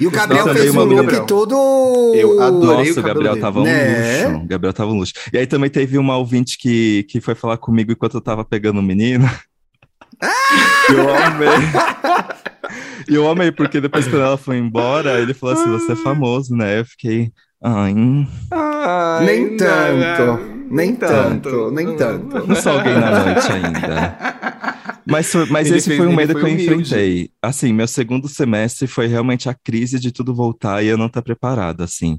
[0.00, 1.26] E o Gabriel Nossa, fez eu um look Gabriel.
[1.26, 2.12] todo...
[2.14, 3.40] Eu adorei Nossa, o Gabriel dele.
[3.42, 4.26] tava um Né?
[4.26, 4.36] luxo.
[4.44, 5.12] O Gabriel tava um luxo.
[5.32, 8.80] E aí também teve uma ouvinte que, que foi falar comigo enquanto eu tava pegando
[8.80, 9.28] o menino.
[10.90, 11.48] E eu amei.
[13.08, 16.80] Eu amei, porque depois quando ela foi embora, ele falou assim, você é famoso, né?
[16.80, 17.32] Eu fiquei...
[17.62, 22.46] Ai, hum, Ai, Nem não, tanto, nem tanto, nem tanto.
[22.46, 24.18] não sou alguém na noite ainda.
[25.10, 26.72] Mas, mas Ele esse fez- foi um medo foi que eu humilde.
[26.74, 27.30] enfrentei.
[27.42, 31.22] Assim, meu segundo semestre foi realmente a crise de tudo voltar e eu não estar
[31.22, 32.18] preparado, assim.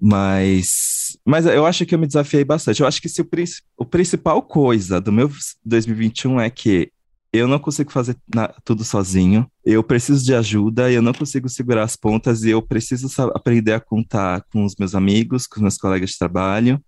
[0.00, 2.80] Mas, mas eu acho que eu me desafiei bastante.
[2.80, 3.28] Eu acho que se o,
[3.76, 5.30] o principal coisa do meu
[5.64, 6.90] 2021 é que
[7.34, 11.82] eu não consigo fazer na- tudo sozinho, eu preciso de ajuda, eu não consigo segurar
[11.82, 15.76] as pontas e eu preciso aprender a contar com os meus amigos, com os meus
[15.76, 16.80] colegas de trabalho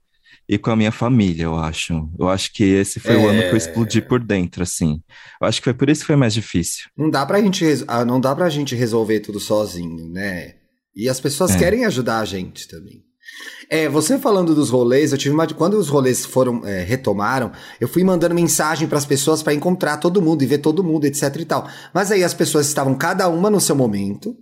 [0.48, 2.09] e com a minha família, eu acho.
[2.18, 5.02] Eu acho que esse foi o ano que eu explodi por dentro, assim.
[5.40, 6.88] Eu acho que foi por isso que foi mais difícil.
[6.96, 10.54] Não dá pra gente, ah, não dá pra gente resolver tudo sozinho, né?
[10.94, 11.59] E as pessoas É.
[11.59, 13.02] querem ajudar a gente também.
[13.68, 15.46] É, você falando dos rolês, eu tive uma.
[15.48, 20.22] Quando os rolês foram, é, retomaram, eu fui mandando mensagem pras pessoas pra encontrar todo
[20.22, 21.68] mundo e ver todo mundo, etc e tal.
[21.92, 24.36] Mas aí as pessoas estavam cada uma no seu momento.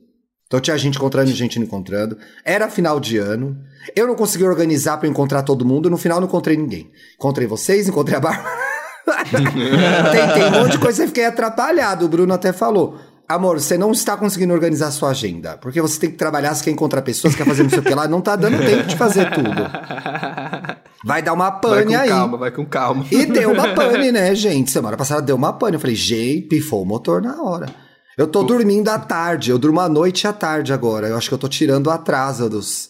[0.47, 2.19] Então tinha gente encontrando e gente não encontrando.
[2.45, 3.57] Era final de ano.
[3.97, 5.89] Eu não consegui organizar pra encontrar todo mundo.
[5.91, 6.91] No final não encontrei ninguém.
[7.17, 8.57] Encontrei vocês, encontrei a Bárbara.
[10.13, 12.05] Tentei um monte de coisa e fiquei atrapalhado.
[12.05, 12.99] O Bruno até falou.
[13.27, 15.57] Amor, você não está conseguindo organizar a sua agenda.
[15.57, 17.95] Porque você tem que trabalhar, você quer encontrar pessoas, quer fazer não sei o que
[17.95, 19.49] lá, não tá dando tempo de fazer tudo.
[21.07, 22.09] Vai dar uma Vai pane com aí.
[22.09, 23.05] calma, vai com calma.
[23.11, 24.71] E deu uma pane, né, gente?
[24.71, 25.75] Semana passada deu uma pane.
[25.77, 27.67] Eu falei, gente, pifou o motor na hora.
[28.17, 31.09] Eu tô dormindo à tarde, eu durmo à noite e à tarde agora.
[31.09, 32.89] Eu acho que eu tô tirando o atraso dos,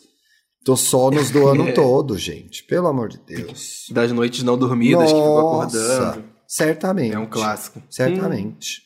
[0.64, 2.62] dos sonos do ano todo, gente.
[2.64, 3.87] Pelo amor de Deus.
[3.90, 6.25] Das noites não dormidas que ficou acordando.
[6.47, 7.14] certamente.
[7.16, 7.83] É um clássico.
[7.90, 8.84] Certamente.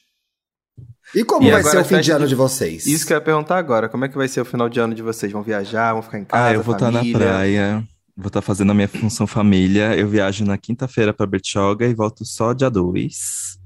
[1.14, 2.86] E como E vai ser o fim de ano de- vocês?
[2.86, 3.88] Isso que eu ia perguntar agora.
[3.88, 5.32] Como é que vai ser o final de ano de vocês?
[5.32, 5.92] Vão viajar?
[5.94, 6.44] Vão ficar em casa?
[6.48, 7.18] Ah, eu vou estar na família?
[7.18, 7.84] praia,
[8.16, 9.96] vou estar fazendo a minha função família.
[9.96, 13.56] Eu viajo na quinta-feira para Bertioga e volto só dia 2.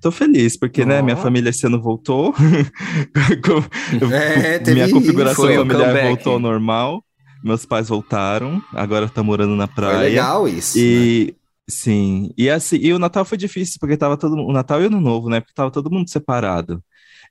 [0.00, 1.02] Tô feliz, porque, né, Ó.
[1.04, 2.32] minha família esse ano voltou.
[4.12, 7.04] É, teve minha configuração Foi familiar voltou ao normal.
[7.42, 9.98] Meus pais voltaram, agora estão morando na Foi praia.
[10.00, 10.76] legal isso.
[10.76, 10.84] né?
[10.84, 11.34] E
[11.68, 14.86] sim, e assim, e o Natal foi difícil, porque tava todo o Natal e o
[14.88, 15.38] Ano Novo, né?
[15.40, 16.82] Porque tava todo mundo separado.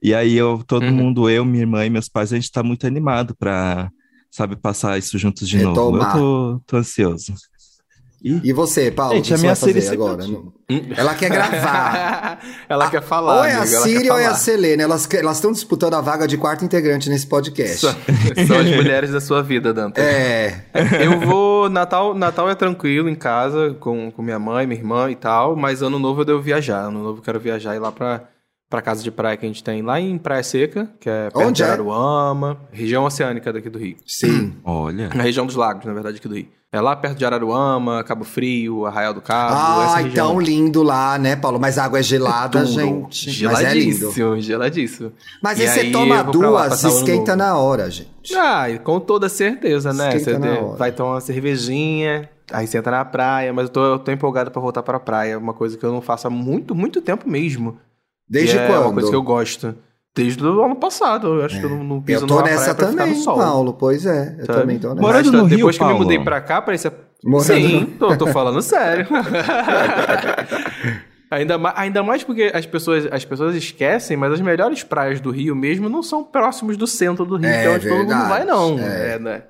[0.02, 0.92] E aí eu, todo Uhum.
[0.92, 3.90] mundo, eu, minha irmã e meus pais, a gente tá muito animado pra,
[4.32, 5.92] sabe, passar isso juntos de novo.
[5.92, 6.16] Retomar.
[6.18, 7.34] Eu tô, tô ansioso.
[8.24, 10.28] E E você, Paulo, Gente, o que a você minha vai fazer Siri sempre- agora?
[10.28, 10.82] Não- Hum.
[10.98, 12.40] Ela quer gravar.
[12.68, 13.38] ela quer falar.
[13.38, 14.34] ou é a amigo, ela Siri ou é a.
[14.36, 14.84] Selene.
[14.84, 17.78] Elas elas estão disputando a vaga de quarto integrante nesse podcast.
[17.78, 17.96] São,
[18.48, 20.02] são as mulheres da sua vida, Dante.
[20.02, 20.66] É.
[21.06, 21.70] Eu vou.
[21.70, 25.82] Natal, Natal é tranquilo em casa, com, com minha mãe, minha irmã e tal, mas
[25.82, 26.80] ano novo eu devo viajar.
[26.88, 28.24] Ano novo eu quero viajar e ir lá pra,
[28.70, 31.40] pra casa de praia que a gente tem lá em Praia Seca, que é perto
[31.40, 31.68] Onde de é?
[31.70, 33.96] Araruama, região oceânica daqui do Rio.
[34.06, 34.56] Sim.
[34.64, 36.48] olha, Na região dos lagos, na verdade, aqui do Rio.
[36.70, 41.34] É lá perto de Araruama, Cabo Frio, Arraial do Cabo, Ah, então lindo lá, né,
[41.38, 41.58] Paulo?
[41.58, 42.72] Mas a água é gelada, Tudo.
[42.74, 43.44] gente.
[43.46, 43.96] Mas é lindo.
[44.12, 45.12] Geladíssimo, geladíssimo.
[45.42, 47.50] Mas E aí você toma lá duas e ano esquenta novo.
[47.50, 48.36] na hora, gente.
[48.36, 50.10] Ah, e com toda certeza, né?
[50.18, 50.78] Esquenta Você na de- hora.
[50.78, 54.62] vai tomar uma cervejinha, aí senta na praia, mas eu tô, eu tô empolgado pra
[54.62, 55.32] voltar pra praia.
[55.34, 57.78] É uma coisa que eu não faço há muito, muito tempo mesmo.
[58.30, 58.84] Desde é quando?
[58.86, 59.76] uma coisa que eu gosto.
[60.16, 61.28] Desde o ano passado.
[61.40, 63.24] Eu acho que eu não, não piso Eu tô nessa no também.
[63.24, 63.74] Paulo.
[63.74, 64.60] Pois é, eu sabe?
[64.62, 65.02] também tô nessa.
[65.02, 66.04] Morando Mas no Rio, depois que eu me Paulo?
[66.06, 66.92] mudei pra cá, parecia.
[67.24, 69.08] Morando Sim, tô, tô falando sério.
[71.30, 75.32] ainda, mais, ainda mais porque as pessoas, as pessoas esquecem, mas as melhores praias do
[75.32, 78.28] Rio mesmo não são próximos do centro do Rio, É que é onde todo mundo
[78.28, 78.80] vai, não.
[78.80, 79.16] é.
[79.16, 79.44] É, né?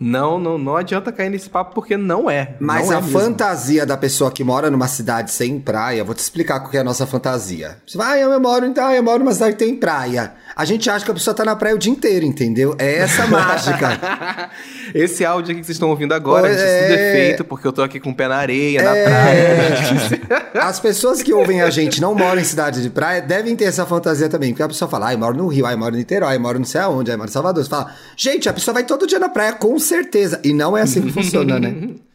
[0.00, 2.54] Não, não, não adianta cair nesse papo porque não é.
[2.60, 6.20] Mas não a é fantasia da pessoa que mora numa cidade sem praia, vou te
[6.20, 7.78] explicar qual que é a nossa fantasia.
[7.84, 10.34] Você vai, ah, eu moro, então, eu moro numa cidade que tem praia.
[10.58, 12.74] A gente acha que a pessoa tá na praia o dia inteiro, entendeu?
[12.80, 14.50] É essa mágica.
[14.92, 18.00] Esse áudio aqui que vocês estão ouvindo agora, gente, é defeito, porque eu tô aqui
[18.00, 19.04] com o pé na areia, na É.
[19.04, 20.48] praia.
[20.66, 23.86] As pessoas que ouvem a gente não moram em cidade de praia devem ter essa
[23.86, 24.50] fantasia também.
[24.50, 26.40] Porque a pessoa fala, ah, eu moro no Rio, ah, eu moro no Niterói, eu
[26.40, 27.62] moro não sei aonde, ah, eu moro em Salvador.
[27.62, 30.40] Você fala, gente, a pessoa vai todo dia na praia, com certeza.
[30.42, 31.72] E não é assim que funciona, né?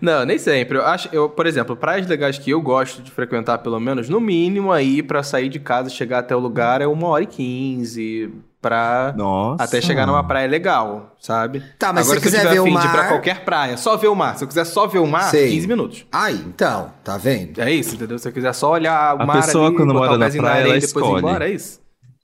[0.00, 0.76] Não, nem sempre.
[0.78, 4.20] Eu acho, eu, por exemplo, praias legais que eu gosto de frequentar, pelo menos, no
[4.20, 7.26] mínimo aí, pra sair de casa e chegar até o lugar é uma hora e
[7.26, 8.30] quinze.
[8.60, 9.62] Pra Nossa.
[9.62, 11.62] até chegar numa praia legal, sabe?
[11.78, 13.44] Tá, mas Agora, se quiser eu tiver ver o afim de ir pra mar- qualquer
[13.44, 14.36] praia, só ver o mar.
[14.36, 15.50] Se eu quiser só ver o mar, Sei.
[15.52, 16.04] 15 minutos.
[16.10, 17.60] Aí, então, tá vendo?
[17.62, 18.18] É isso, entendeu?
[18.18, 20.28] Se eu quiser só olhar o A mar pessoa, ali, quando botar mora o na
[20.28, 21.18] praia, areia ela e depois ir escolhe.
[21.24, 21.80] embora, é isso?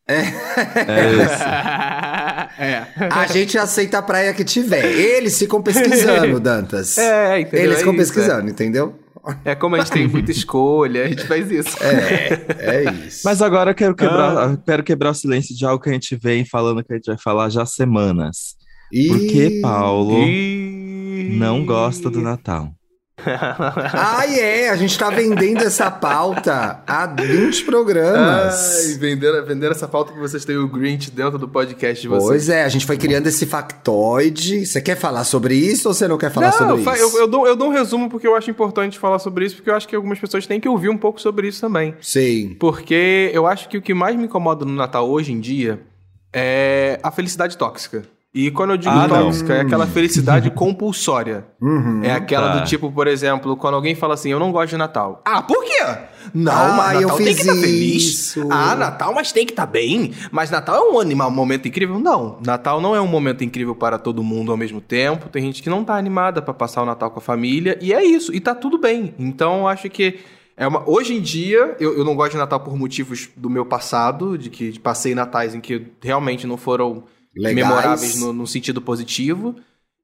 [0.09, 0.23] É
[1.23, 1.45] isso.
[2.59, 2.87] é.
[3.11, 4.85] A gente aceita a praia que tiver.
[4.85, 6.97] Eles ficam pesquisando, Dantas.
[6.99, 7.61] É, entendeu?
[7.65, 8.99] Eles É ficam isso, pesquisando, entendeu?
[9.45, 11.77] É como a gente tem muita escolha, a gente faz isso.
[11.83, 13.23] É, é isso.
[13.25, 14.59] Mas agora eu quero quebrar, Ah.
[14.67, 17.17] quero quebrar o silêncio de algo que a gente vem falando que a gente vai
[17.19, 18.55] falar já há semanas.
[18.93, 22.71] E- Por que Paulo E- não gosta do Natal?
[23.27, 28.85] Ah, é, a gente tá vendendo essa pauta há 20 programas.
[28.87, 32.27] Ai, venderam, venderam essa pauta que vocês têm o Grinch dentro do podcast de vocês.
[32.29, 34.67] Pois é, a gente foi criando esse factoide.
[34.67, 37.03] Você quer falar sobre isso ou você não quer falar não, sobre fa- isso?
[37.17, 39.71] eu, eu dou, eu dou um resumo porque eu acho importante falar sobre isso, porque
[39.71, 41.95] eu acho que algumas pessoas têm que ouvir um pouco sobre isso também.
[42.01, 42.57] Sim.
[42.59, 45.81] Porque eu acho que o que mais me incomoda no Natal hoje em dia
[46.33, 48.03] é a felicidade tóxica.
[48.35, 49.27] E quando eu digo Ah, não.
[49.27, 51.45] tóxica, é aquela felicidade compulsória.
[51.61, 52.01] Uhum.
[52.03, 52.59] É aquela Tá.
[52.59, 55.23] do tipo, por exemplo, quando alguém fala assim, eu não gosto de Natal.
[55.25, 55.85] Ah, por quê?
[56.35, 58.03] Não, Ah, mas eu Natal tem fiz que estar feliz.
[58.03, 58.49] isso.
[58.51, 60.13] Ah, Natal, mas tem que estar bem.
[60.33, 61.99] Mas Natal é um animal, um momento incrível?
[62.01, 62.39] Não.
[62.45, 65.29] Natal não é um momento incrível para todo mundo ao mesmo tempo.
[65.29, 67.79] Tem gente que não tá animada para passar o Natal com a família.
[67.81, 68.35] E é isso.
[68.35, 69.15] E tá tudo bem.
[69.17, 70.19] Então, eu acho que
[70.57, 70.83] é uma...
[70.91, 74.51] hoje em dia, eu, eu não gosto de Natal por motivos do meu passado, de
[74.51, 77.05] que passei natais em que realmente não foram
[77.37, 77.55] Legais.
[77.57, 79.57] memoráveis no, no sentido positivo.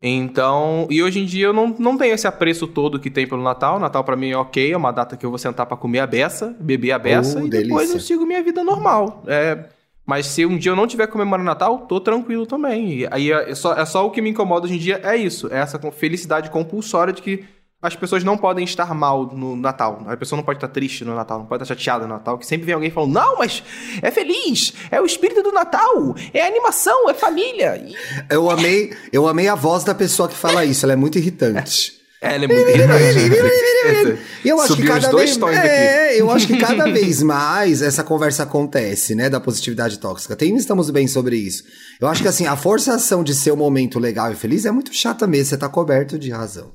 [0.03, 3.43] Então, e hoje em dia eu não, não tenho esse apreço todo que tem pelo
[3.43, 3.79] Natal.
[3.79, 6.07] Natal pra mim é ok, é uma data que eu vou sentar pra comer a
[6.07, 7.97] beça, beber a beça Oh, e depois delícia.
[7.97, 9.23] eu sigo minha vida normal.
[9.27, 9.67] É,
[10.07, 13.01] mas se um dia eu não tiver comemorando Natal, tô tranquilo também.
[13.01, 15.49] E aí é só, é só o que me incomoda hoje em dia é isso,
[15.53, 17.45] é essa felicidade compulsória de que
[17.83, 20.03] as pessoas não podem estar mal no Natal.
[20.07, 22.37] A pessoa não pode estar triste no Natal, não pode estar chateada no Natal.
[22.39, 23.63] Que sempre vem alguém falando, não, mas
[24.03, 27.77] é feliz, é o espírito do Natal, é animação, é família.
[27.77, 27.95] E-
[28.29, 31.99] Eu amei, eu amei a voz da pessoa que fala isso, ela é muito irritante.
[32.23, 34.19] Ela é muito irritante.
[34.45, 38.05] Eu acho Subiu que cada dois vez é, eu acho que cada vez mais essa
[38.05, 40.37] conversa acontece, né, da positividade tóxica.
[40.37, 41.65] Tem estamos bem sobre isso.
[41.99, 44.93] Eu acho que assim, a forçação de ser um momento legal e feliz é muito
[44.95, 46.73] chata mesmo, você tá coberto de razão.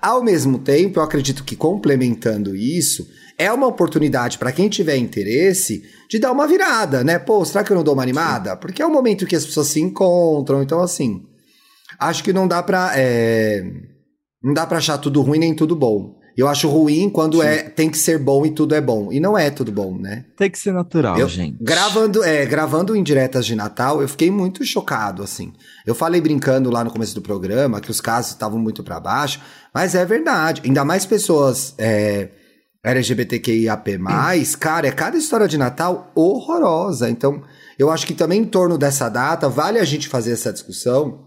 [0.00, 3.06] Ao mesmo tempo, eu acredito que complementando isso,
[3.38, 7.18] é uma oportunidade para quem tiver interesse de dar uma virada, né?
[7.18, 8.56] Pô, será que eu não dou uma animada?
[8.56, 11.22] Porque é um momento que as pessoas se encontram, então assim,
[11.98, 12.92] acho que não dá pra.
[12.96, 13.62] é,
[14.42, 16.16] Não dá pra achar tudo ruim nem tudo bom.
[16.36, 19.10] Eu acho ruim quando é tem que ser bom e tudo é bom.
[19.10, 20.26] E não é tudo bom, né?
[20.36, 21.56] Tem que ser natural, Eu- gente.
[21.62, 25.52] Gravando, é, gravando indiretas de Natal, eu fiquei muito chocado, assim.
[25.86, 29.40] Eu falei brincando lá no começo do programa que os casos estavam muito pra baixo,
[29.74, 30.60] mas é verdade.
[30.64, 32.28] Ainda mais pessoas é,
[32.84, 33.98] LGBTQIAP+,
[34.60, 37.08] cara, é cada história de Natal horrorosa.
[37.08, 37.42] Então,
[37.78, 41.24] eu acho que também em torno dessa data, vale a gente fazer essa discussão.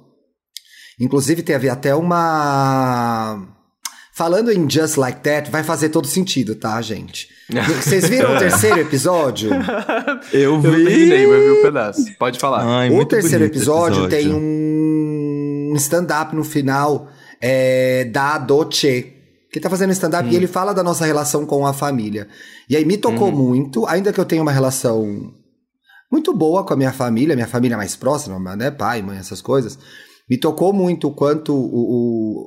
[0.99, 3.55] Inclusive, teve até uma...
[4.19, 7.29] Falando em Just Like That, vai fazer todo sentido, tá, gente?
[7.81, 9.49] Vocês viram o terceiro episódio?
[10.33, 10.67] Eu Eu vi.
[10.67, 12.01] não terminei, mas vi um pedaço.
[12.19, 12.65] Pode falar.
[12.67, 17.07] Ai, o muito terceiro bonito episódio, tem um stand-up no final
[17.39, 19.13] é, da Doce,
[19.53, 20.31] que tá fazendo stand-up Hum.
[20.33, 22.27] e ele fala da nossa relação com a família.
[22.69, 23.37] E aí me tocou Uhum.
[23.37, 25.33] muito, ainda que eu tenha uma relação
[26.11, 28.69] muito boa com a minha família, minha família mais próxima, né?
[28.69, 29.79] Pai, mãe, essas coisas.
[30.29, 31.57] Me tocou muito o quanto o,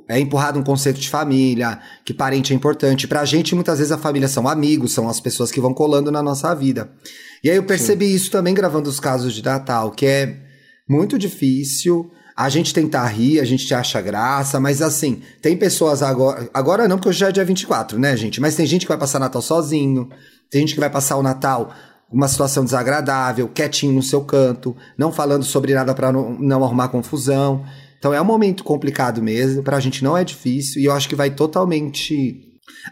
[0.01, 3.09] o- é empurrado um conceito de família, que parente é importante.
[3.09, 6.23] Pra gente, muitas vezes, a família são amigos, são as pessoas que vão colando na
[6.23, 6.93] nossa vida.
[7.43, 10.37] E aí eu percebi isso também gravando os casos de Natal, que é
[10.89, 12.11] muito difícil.
[12.37, 16.49] A gente tentar rir, a gente acha graça, mas assim, tem pessoas agora.
[16.55, 18.41] Agora não, porque hoje já é dia 24, né, gente?
[18.41, 20.09] Mas tem gente que vai passar Natal sozinho,
[20.51, 21.75] tem gente que vai passar o Natal
[22.13, 26.89] uma situação desagradável, quietinho no seu canto, não falando sobre nada para não, não arrumar
[26.89, 27.65] confusão.
[27.99, 31.15] Então é um momento complicado mesmo, pra gente não é difícil, e eu acho que
[31.15, 32.41] vai totalmente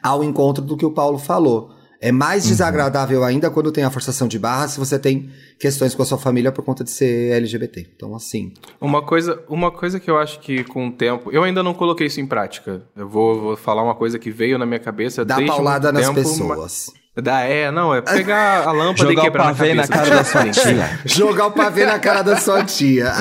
[0.03, 1.71] ao encontro do que o Paulo falou.
[2.03, 2.51] É mais uhum.
[2.51, 5.29] desagradável ainda quando tem a forçação de barra se você tem
[5.59, 7.91] questões com a sua família por conta de ser LGBT.
[7.95, 8.55] Então, assim.
[8.81, 11.31] Uma coisa, uma coisa que eu acho que com o tempo.
[11.31, 12.83] Eu ainda não coloquei isso em prática.
[12.97, 15.27] Eu vou, vou falar uma coisa que veio na minha cabeça.
[15.27, 16.91] Dá paulada nas tempo, pessoas.
[17.23, 20.11] Dá, é, não, é pegar a lâmpada Jogar e quebrar o pavê na, na cara
[20.11, 21.01] da sua tia.
[21.05, 23.13] Jogar o pavê na cara da sua tia.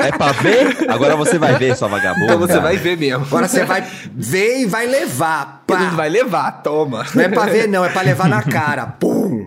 [0.00, 0.90] é pra ver?
[0.90, 2.24] Agora você vai ver, sua vagabunda.
[2.24, 3.24] Então você vai ver mesmo.
[3.24, 5.62] Agora você vai ver e vai levar.
[5.66, 5.90] Pá.
[5.90, 7.04] Vai levar, toma.
[7.14, 8.86] Não é pra ver, não, é pra levar na cara.
[8.86, 9.44] Pum!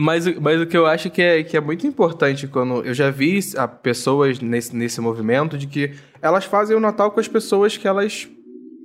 [0.00, 2.84] Mas, mas o que eu acho que é, que é muito importante quando.
[2.84, 7.18] Eu já vi a pessoas nesse, nesse movimento de que elas fazem o Natal com
[7.18, 8.28] as pessoas que elas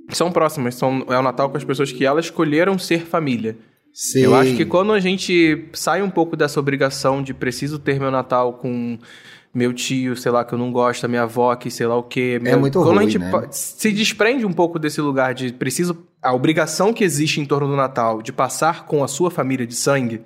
[0.08, 0.74] são próximas.
[0.74, 3.56] São, é o Natal com as pessoas que elas escolheram ser família.
[3.94, 4.22] Sim.
[4.22, 8.10] Eu acho que quando a gente sai um pouco dessa obrigação de preciso ter meu
[8.10, 8.98] Natal com
[9.54, 12.40] meu tio, sei lá, que eu não gosto, minha avó, que sei lá o quê.
[12.42, 12.54] Meu...
[12.54, 13.30] É muito Quando ruim, a gente né?
[13.52, 15.96] se desprende um pouco desse lugar de preciso...
[16.20, 19.76] A obrigação que existe em torno do Natal de passar com a sua família de
[19.76, 20.22] sangue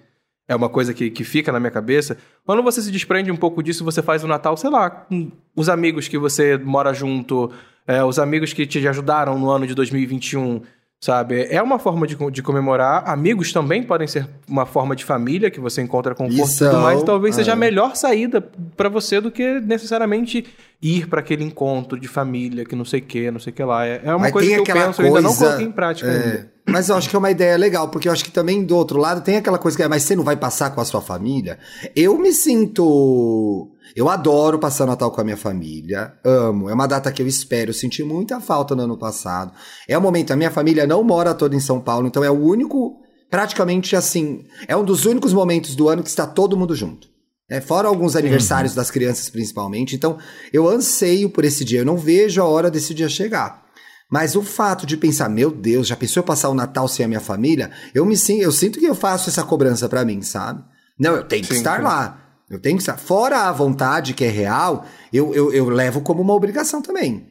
[0.48, 2.16] é uma coisa que, que fica na minha cabeça.
[2.46, 5.68] Quando você se desprende um pouco disso, você faz o Natal, sei lá, com os
[5.68, 7.52] amigos que você mora junto,
[7.86, 10.62] é, os amigos que te ajudaram no ano de 2021
[11.00, 11.46] sabe?
[11.50, 13.08] É uma forma de, de comemorar.
[13.08, 17.02] Amigos também podem ser uma forma de família que você encontra conforto e tudo mais.
[17.02, 17.38] Talvez é.
[17.38, 18.40] seja a melhor saída
[18.76, 20.44] para você do que necessariamente
[20.82, 23.62] ir para aquele encontro de família que não sei o que, não sei o que
[23.62, 23.86] lá.
[23.86, 25.02] É, é uma Mas coisa que eu penso, coisa...
[25.02, 26.46] eu ainda não coloquei em prática é...
[26.70, 28.98] Mas eu acho que é uma ideia legal, porque eu acho que também do outro
[28.98, 31.58] lado tem aquela coisa que é, mas você não vai passar com a sua família?
[31.96, 36.68] Eu me sinto eu adoro passar Natal com a minha família, amo.
[36.68, 39.52] É uma data que eu espero, eu senti muita falta no ano passado.
[39.86, 42.38] É o momento, a minha família não mora toda em São Paulo, então é o
[42.38, 47.08] único, praticamente assim, é um dos únicos momentos do ano que está todo mundo junto.
[47.50, 48.76] É, fora alguns aniversários uhum.
[48.76, 49.96] das crianças, principalmente.
[49.96, 50.18] Então,
[50.52, 51.80] eu anseio por esse dia.
[51.80, 53.66] Eu não vejo a hora desse dia chegar.
[54.10, 57.08] Mas o fato de pensar, meu Deus, já pensou eu passar o Natal sem a
[57.08, 57.70] minha família?
[57.94, 60.62] Eu me eu sinto que eu faço essa cobrança para mim, sabe?
[60.98, 61.84] Não, eu tenho que sim, estar sim.
[61.84, 62.27] lá.
[62.50, 62.96] Eu tenho que estar.
[62.96, 67.26] Fora a vontade que é real, eu, eu, eu levo como uma obrigação também.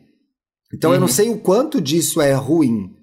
[0.74, 0.96] Então uhum.
[0.96, 1.14] eu não uhum.
[1.14, 2.94] sei o quanto disso é ruim.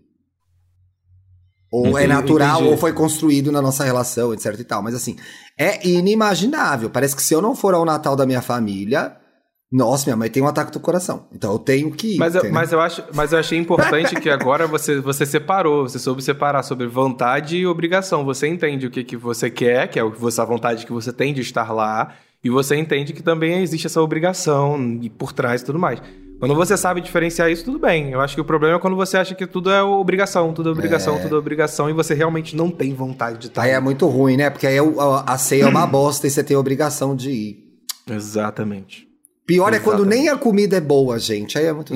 [1.73, 2.71] Ou entendi, é natural, entendi.
[2.71, 4.81] ou foi construído na nossa relação, etc e tal.
[4.81, 5.17] Mas assim,
[5.59, 6.89] é inimaginável.
[6.89, 9.17] Parece que se eu não for ao Natal da minha família,
[9.73, 11.27] nossa, minha mãe tem um ataque do coração.
[11.33, 12.19] Então eu tenho que ir.
[12.19, 15.99] Mas, eu, mas, eu, acho, mas eu achei importante que agora você, você separou, você
[15.99, 18.25] soube separar sobre vontade e obrigação.
[18.25, 21.41] Você entende o que, que você quer, que é a vontade que você tem de
[21.41, 25.79] estar lá, e você entende que também existe essa obrigação e por trás e tudo
[25.79, 26.01] mais.
[26.39, 28.11] Quando você sabe diferenciar isso, tudo bem.
[28.11, 30.73] Eu acho que o problema é quando você acha que tudo é obrigação, tudo é
[30.73, 31.21] obrigação, é.
[31.21, 33.63] tudo é obrigação, e você realmente não tem vontade de estar.
[33.63, 34.51] Aí é muito ruim, né?
[34.51, 34.77] Porque aí
[35.27, 37.65] a ceia é uma bosta e você tem a obrigação de ir.
[38.11, 39.04] Exatamente.
[39.47, 39.81] Pior Exatamente.
[39.81, 41.59] é quando nem a comida é boa, gente.
[41.59, 41.93] Aí é muito.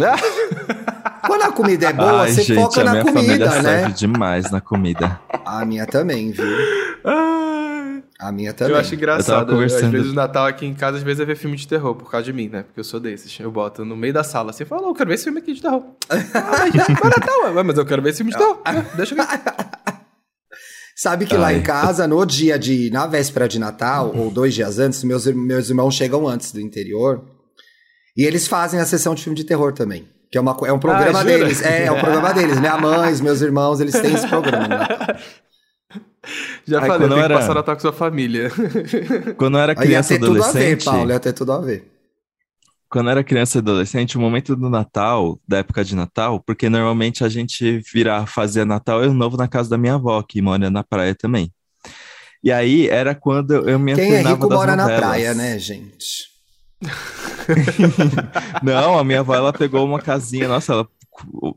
[1.26, 3.80] quando a comida é boa, Ai, você gente, foca na comida, né?
[3.80, 5.18] Serve demais na comida.
[5.44, 6.44] A minha também, viu?
[8.18, 8.74] A minha também.
[8.74, 9.50] Eu acho engraçado.
[9.50, 9.86] Eu conversando...
[9.86, 12.10] Às vezes o Natal aqui em casa, às vezes é ver filme de terror, por
[12.10, 12.64] causa de mim, né?
[12.64, 13.38] Porque eu sou desses.
[13.40, 15.54] Eu boto no meio da sala assim e falo, eu quero ver esse filme aqui
[15.54, 15.84] de terror.
[16.10, 16.16] ah,
[16.74, 18.60] mas Natal, mas eu quero ver esse filme de terror.
[18.94, 19.26] Deixa eu ver.
[20.94, 21.40] Sabe que Ai.
[21.40, 22.90] lá em casa, no dia de.
[22.90, 27.24] Na véspera de Natal, ou dois dias antes, meus, meus irmãos chegam antes do interior.
[28.18, 30.08] E eles fazem a sessão de filme de terror também.
[30.28, 31.62] Que é, uma, é um programa ah, deles.
[31.62, 32.58] É, é um programa deles.
[32.58, 34.66] Minha mãe, meus irmãos, eles têm esse programa.
[34.66, 34.86] Né?
[36.66, 37.28] Já Ai, falei, tem era...
[37.28, 38.50] que passar Natal com sua família.
[39.38, 40.56] Quando eu era criança e adolescente...
[40.56, 41.92] Ia ter tudo a ver, Paulo, ia ter tudo a ver.
[42.90, 46.68] Quando eu era criança e adolescente, o momento do Natal, da época de Natal, porque
[46.68, 50.68] normalmente a gente vira fazer Natal eu novo na casa da minha avó, que mora
[50.68, 51.52] na praia também.
[52.42, 55.00] E aí era quando eu me Quem é rico mora novelas.
[55.00, 56.27] na praia, né, gente?
[58.62, 60.88] não, a minha avó, ela pegou uma casinha, nossa, ela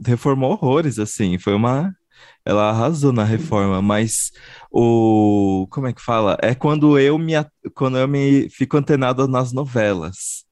[0.05, 1.95] reformou horrores, assim, foi uma...
[2.43, 4.31] Ela arrasou na reforma, mas
[4.71, 5.67] o...
[5.69, 6.37] Como é que fala?
[6.41, 7.33] É quando eu me,
[7.75, 10.43] quando eu me fico antenado nas novelas.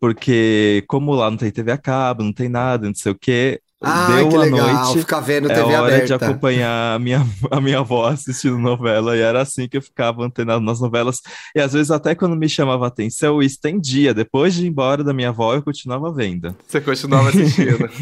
[0.00, 3.60] Porque como lá não tem TV a cabo, não tem nada, não sei o quê,
[3.80, 6.06] ah, Deu que legal, noite, ficar vendo TV é hora aberta.
[6.06, 10.24] de acompanhar a minha, a minha avó assistindo novela, e era assim que eu ficava
[10.24, 11.20] antenado nas novelas,
[11.54, 15.12] e às vezes até quando me chamava atenção, eu estendia, depois de ir embora da
[15.12, 16.56] minha avó, eu continuava vendo.
[16.66, 17.88] Você continuava assistindo.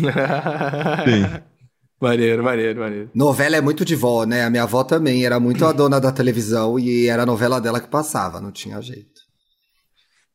[1.04, 1.42] Sim.
[2.00, 3.10] Maneiro, maneiro, maneiro.
[3.14, 4.44] Novela é muito de vó, né?
[4.44, 7.80] A minha avó também era muito a dona da televisão e era a novela dela
[7.80, 9.22] que passava, não tinha jeito.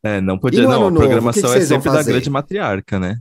[0.01, 0.87] É, não podia, não.
[0.87, 3.19] A programação que que é sempre da grande matriarca, né?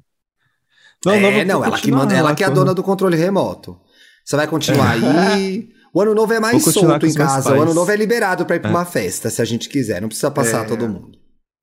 [1.07, 3.79] Não, é, não, ela que manda, ela que é a dona do controle remoto.
[4.25, 5.33] Você vai continuar é.
[5.33, 5.69] aí.
[5.95, 7.57] O ano novo é mais solto em casa.
[7.57, 8.75] O ano novo é liberado para ir para é.
[8.75, 10.01] uma festa, se a gente quiser.
[10.01, 10.69] Não precisa passar é.
[10.69, 11.16] todo mundo.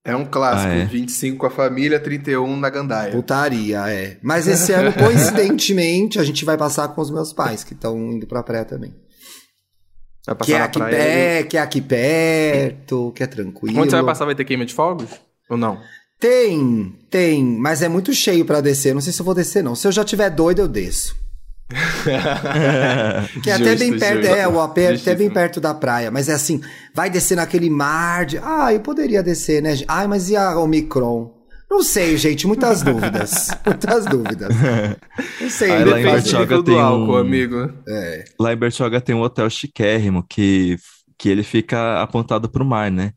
[0.06, 0.72] É um clássico.
[0.72, 0.86] Ah, é.
[0.86, 3.12] 25 com a família, 31 na gandaia.
[3.12, 4.18] Putaria, é.
[4.22, 8.28] Mas esse ano, coincidentemente, a gente vai passar com os meus pais, que estão indo
[8.28, 8.94] pra praia também.
[10.26, 10.96] Vai passar Que é aqui, praia.
[10.96, 13.80] pé, que é aqui perto, que é tranquilo.
[13.80, 15.10] Onde você vai passar vai ter queima de fogos?
[15.50, 15.80] Ou não?
[16.24, 18.94] Tem, tem, mas é muito cheio pra descer.
[18.94, 19.76] Não sei se eu vou descer, não.
[19.76, 21.18] Se eu já tiver doido, eu desço.
[23.44, 24.36] Que é até Justo, bem perto, justo.
[24.36, 26.10] é, o AP é até bem perto da praia.
[26.10, 26.62] Mas é assim,
[26.96, 28.38] vai descer naquele mar de.
[28.38, 29.76] Ah, eu poderia descer, né?
[29.86, 31.30] Ai, mas e a Omicron?
[31.70, 33.50] Não sei, gente, muitas dúvidas.
[33.66, 34.56] muitas dúvidas.
[35.42, 35.72] Não sei.
[35.72, 37.70] Aí né, lá em Bertioga nível do tem um- álcool, amigo.
[37.86, 38.24] É.
[38.40, 40.78] Lá em Bertioga tem um hotel chiquérrimo que,
[41.18, 43.12] que ele fica apontado pro mar, né?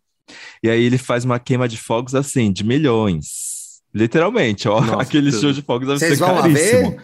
[0.63, 3.81] E aí ele faz uma queima de fogos assim, de milhões.
[3.95, 4.81] Literalmente, ó.
[4.81, 6.91] Nossa, aquele show de fogos deve Vocês ser caríssimo.
[6.91, 7.03] ver?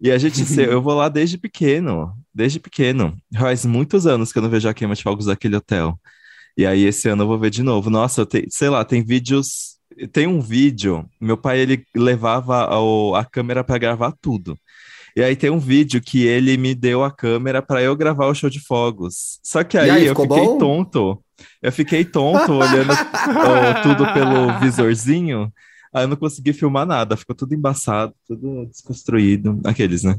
[0.00, 3.16] E a gente, eu vou lá desde pequeno, desde pequeno.
[3.36, 5.98] Faz muitos anos que eu não vejo a queima de fogos daquele hotel.
[6.56, 7.90] E aí esse ano eu vou ver de novo.
[7.90, 9.76] Nossa, eu tenho, sei lá, tem vídeos,
[10.12, 14.56] tem um vídeo, meu pai ele levava o- a câmera para gravar tudo.
[15.16, 18.34] E aí tem um vídeo que ele me deu a câmera para eu gravar o
[18.34, 19.38] show de fogos.
[19.42, 20.58] Só que aí, aí, eu fiquei bom?
[20.58, 21.22] tonto.
[21.62, 25.52] Eu fiquei tonto olhando ó, tudo pelo visorzinho.
[25.92, 29.60] Aí eu não consegui filmar nada, ficou tudo embaçado, tudo desconstruído.
[29.64, 30.16] Aqueles, né?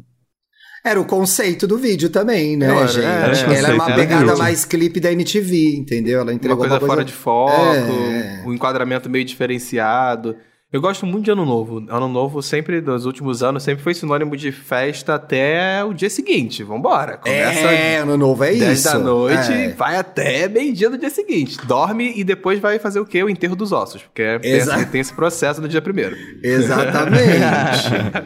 [0.84, 3.06] Era o conceito do vídeo também, né, Era, gente?
[3.06, 6.22] era, era Ela é uma pegada era mais clipe da MTV, entendeu?
[6.22, 8.44] Ela Uma entregou coisa, uma coisa fora de foco, É.
[8.48, 10.36] um enquadramento meio diferenciado.
[10.74, 11.84] Eu gosto muito de Ano Novo.
[11.90, 16.64] Ano Novo sempre, nos últimos anos, sempre foi sinônimo de festa até o dia seguinte.
[16.64, 17.18] Vambora.
[17.18, 18.94] Começa É, ano novo é 10 isso.
[18.94, 19.70] da noite, É.
[19.74, 21.58] vai até meio-dia do dia seguinte.
[21.68, 23.22] Dorme e depois vai fazer o quê?
[23.22, 24.02] O enterro dos ossos.
[24.04, 26.16] Porque tem, Exa- esse- tem esse processo no dia primeiro.
[26.42, 27.20] Exatamente.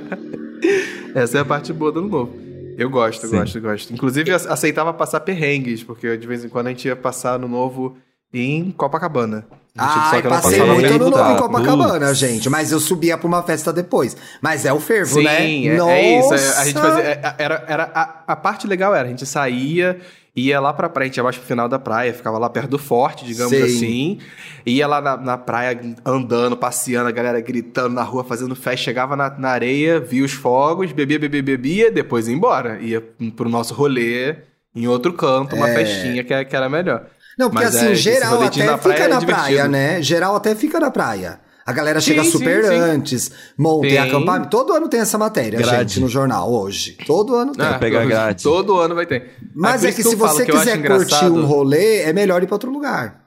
[1.15, 2.35] Essa é a parte boa do Ano Novo.
[2.77, 3.37] Eu gosto, Sim.
[3.37, 3.91] gosto, gosto.
[3.93, 7.47] Inclusive, eu aceitava passar perrengues, porque de vez em quando a gente ia passar Ano
[7.47, 7.97] Novo
[8.33, 9.45] em Copacabana.
[9.77, 11.35] A não passei muito ano no novo em.
[11.35, 12.17] Copacabana, Putz.
[12.17, 12.49] gente.
[12.49, 14.15] Mas eu subia pra uma festa depois.
[14.41, 15.67] Mas é o fervo, Sim, né?
[15.67, 16.33] é, é isso.
[16.33, 19.99] é, a gente fazia, é, era, era a, a parte legal era, a gente saía,
[20.33, 22.69] ia lá pra praia, a gente ia mais pro final da praia, ficava lá perto
[22.69, 23.63] do forte, digamos Sim.
[23.63, 24.19] assim.
[24.65, 28.85] Ia lá na, na praia andando, passeando, a galera gritando na rua, fazendo festa.
[28.85, 32.79] Chegava na, na areia, via os fogos, bebia, bebia, bebia, depois ia embora.
[32.79, 33.03] Ia
[33.35, 34.37] pro nosso rolê
[34.73, 35.73] em outro canto, uma É.
[35.75, 37.07] festinha que, que era melhor.
[37.37, 39.25] Não, porque Mas assim, é, geral até na fica é na divertido.
[39.25, 40.01] praia, né?
[40.01, 41.39] Geral até fica na praia.
[41.65, 42.75] A galera Sim, chega sim, super sim.
[42.75, 43.97] antes, monta Tem.
[43.97, 44.49] acampamento.
[44.51, 45.93] Todo ano tem essa matéria, Grade.
[45.93, 46.95] gente, no jornal hoje.
[47.07, 47.65] Todo ano tem.
[47.65, 48.43] Ah, pegar grade.
[48.43, 49.31] Todo ano vai ter.
[49.55, 52.43] Mas é isso que eu se você que quiser curtir engraçado- um rolê, é melhor
[52.43, 53.19] ir pra outro lugar.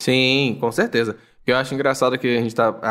[0.00, 1.12] Sim, com certeza.
[1.12, 2.68] O que eu acho engraçado que a gente tá.
[2.80, 2.90] a-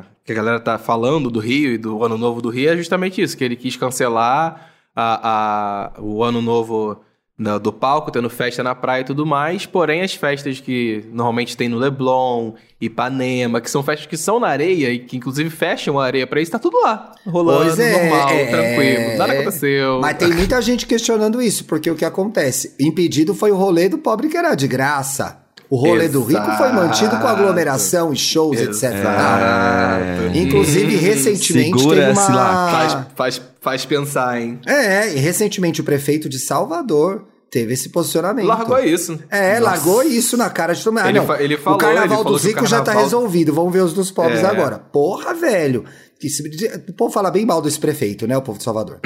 [0.00, 2.76] a- que a galera tá falando do Rio e do Ano Novo do Rio é
[2.76, 7.00] justamente isso, que ele quis cancelar a, a- o Ano Novo
[7.38, 11.56] da- do palco, tendo festa na praia e tudo mais, porém as festas que normalmente
[11.56, 15.98] tem no Leblon, Ipanema, que são festas que são na areia e que inclusive fecham
[15.98, 20.00] a areia pra isso, tá tudo lá, rolando, é, normal, é, tranquilo, nada aconteceu.
[20.00, 22.74] Mas tem muita gente questionando isso, porque o que acontece?
[22.80, 25.45] Impedido foi o rolê do pobre que era de graça.
[25.68, 27.26] O rolê do rico foi mantido com Exato.
[27.26, 28.84] aglomeração e shows, etc.
[28.92, 30.38] Exato.
[30.38, 32.28] Inclusive, recentemente Segura teve uma...
[32.34, 32.70] lá.
[32.70, 34.60] Faz, faz, faz pensar, hein?
[34.66, 38.46] É, e recentemente o prefeito de Salvador teve esse posicionamento.
[38.46, 39.18] Largou isso.
[39.30, 39.62] É, Nossa.
[39.72, 41.02] largou isso na cara de todo mundo.
[41.04, 43.80] Ah, Ele fa- ele falou, o carnaval dos ricos já tá carnaval- resolvido, vamos ver
[43.82, 44.46] os dos pobres É.
[44.46, 44.78] agora.
[44.78, 45.84] Porra, velho.
[46.20, 49.00] Se- O povo fala bem mal desse prefeito, né, o povo de Salvador.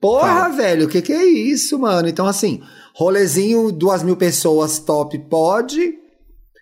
[0.00, 2.08] Porra, velho, o que que é isso, mano?
[2.08, 2.62] Então, assim,
[2.94, 5.94] rolezinho, duas mil pessoas top pode,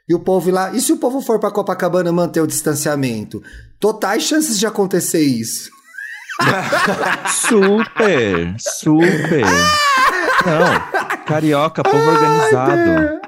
[0.09, 0.71] e o povo ir lá...
[0.73, 3.43] E se o povo for pra Copacabana manter o distanciamento?
[3.79, 5.71] Totais chances de acontecer isso.
[7.29, 9.45] Super, super.
[10.45, 13.21] Não, carioca, povo organizado.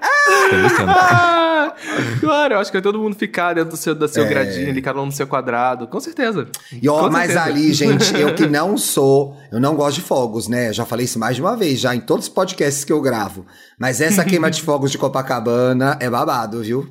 [0.50, 0.90] Brincando.
[0.90, 1.37] Ah,
[2.20, 4.28] claro, eu acho que vai todo mundo ficar dentro do seu, do seu É.
[4.28, 5.86] gradinho ali, cada um no seu quadrado.
[5.86, 6.48] Com certeza.
[6.72, 7.42] E ó, Com mas certeza.
[7.44, 10.72] ali, gente, eu que não sou, eu não gosto de fogos, né?
[10.72, 13.44] Já falei isso mais de uma vez, já em todos os podcasts que eu gravo.
[13.78, 16.88] Mas essa queima de fogos de Copacabana é babado, viu?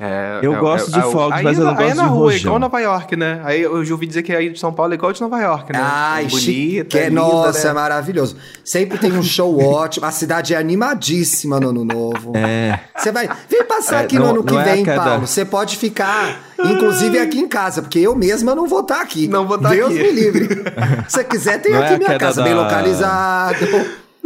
[0.00, 1.86] É, Eu é- gosto é- de é fogos, aí mas eu é não na- aí
[1.86, 2.38] gosto é na de rua, rojão.
[2.38, 3.40] igual Nova York, né?
[3.42, 5.72] Aí eu já ouvi dizer que aí de São Paulo é igual de Nova York,
[5.72, 5.80] né?
[5.82, 6.98] Ai, bonita, chique.
[7.08, 7.72] linda, Nossa, é né?
[7.72, 8.36] maravilhoso.
[8.64, 10.06] Sempre tem um show ótimo.
[10.06, 12.30] A cidade é animadíssima no ano novo.
[12.36, 13.28] É, Você vai.
[13.50, 15.26] Vem passar É, aqui no não- ano que é vem, Paulo.
[15.26, 19.26] Você pode ficar, inclusive, aqui em casa, porque eu mesma não vou estar aqui.
[19.26, 19.98] Não vou estar Deus aqui.
[20.00, 20.48] me livre.
[21.08, 23.66] Se você quiser, tem Não é aqui minha casa, da- bem localizado.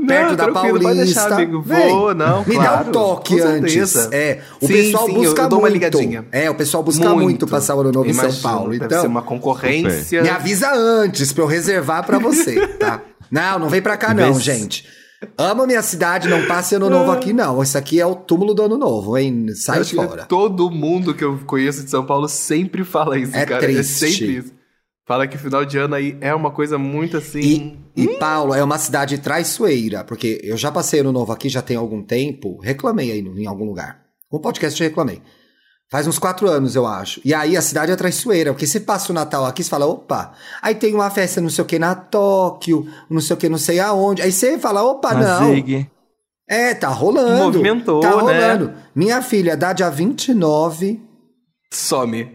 [0.07, 0.81] Perto da Paulista.
[0.89, 1.63] pode deixar, amigo.
[1.63, 3.95] Vem, Vou, não, Me claro, dá um toque antes.
[4.13, 5.73] É, o Sim, pessoal sim, busca eu dou uma muito.
[5.75, 6.25] ligadinha.
[6.33, 8.71] É, o pessoal busca muito, passar o ano novo em São Imagino, Paulo.
[8.73, 10.23] Deve Então, ser uma concorrência.
[10.23, 13.01] me avisa antes pra eu reservar pra você, tá?
[13.31, 14.87] Não, não vem pra cá não, gente.
[15.39, 17.63] Amo minha cidade, não passe ano novo aqui não.
[17.63, 19.47] Isso aqui é o túmulo do ano novo, hein?
[19.55, 20.25] Sai fora.
[20.27, 23.61] Todo mundo que eu conheço de São Paulo sempre fala isso, É cara.
[23.63, 24.05] triste.
[24.05, 24.53] É sempre isso.
[25.05, 27.79] Fala que final de ano aí é uma coisa muito assim.
[27.97, 31.61] E, e Paulo, é uma cidade traiçoeira, porque eu já passei ano novo aqui, já
[31.61, 34.01] tem algum tempo, reclamei aí em algum lugar.
[34.33, 35.21] Um podcast eu reclamei.
[35.91, 37.21] Faz uns quatro anos, eu acho.
[37.23, 40.33] E aí a cidade é traiçoeira, porque você passa o Natal aqui, você fala, opa,
[40.63, 43.59] aí tem uma festa não sei o que na Tóquio, não sei o que não
[43.59, 44.23] sei aonde.
[44.23, 45.53] Aí você fala, opa, não.
[45.53, 45.91] Zig.
[46.49, 47.45] É, tá rolando.
[47.45, 48.15] Movimentou, tá né?
[48.15, 48.67] rolando.
[48.69, 48.75] Né?
[48.95, 50.99] Minha filha, dá dia 29,
[51.73, 52.31] Some.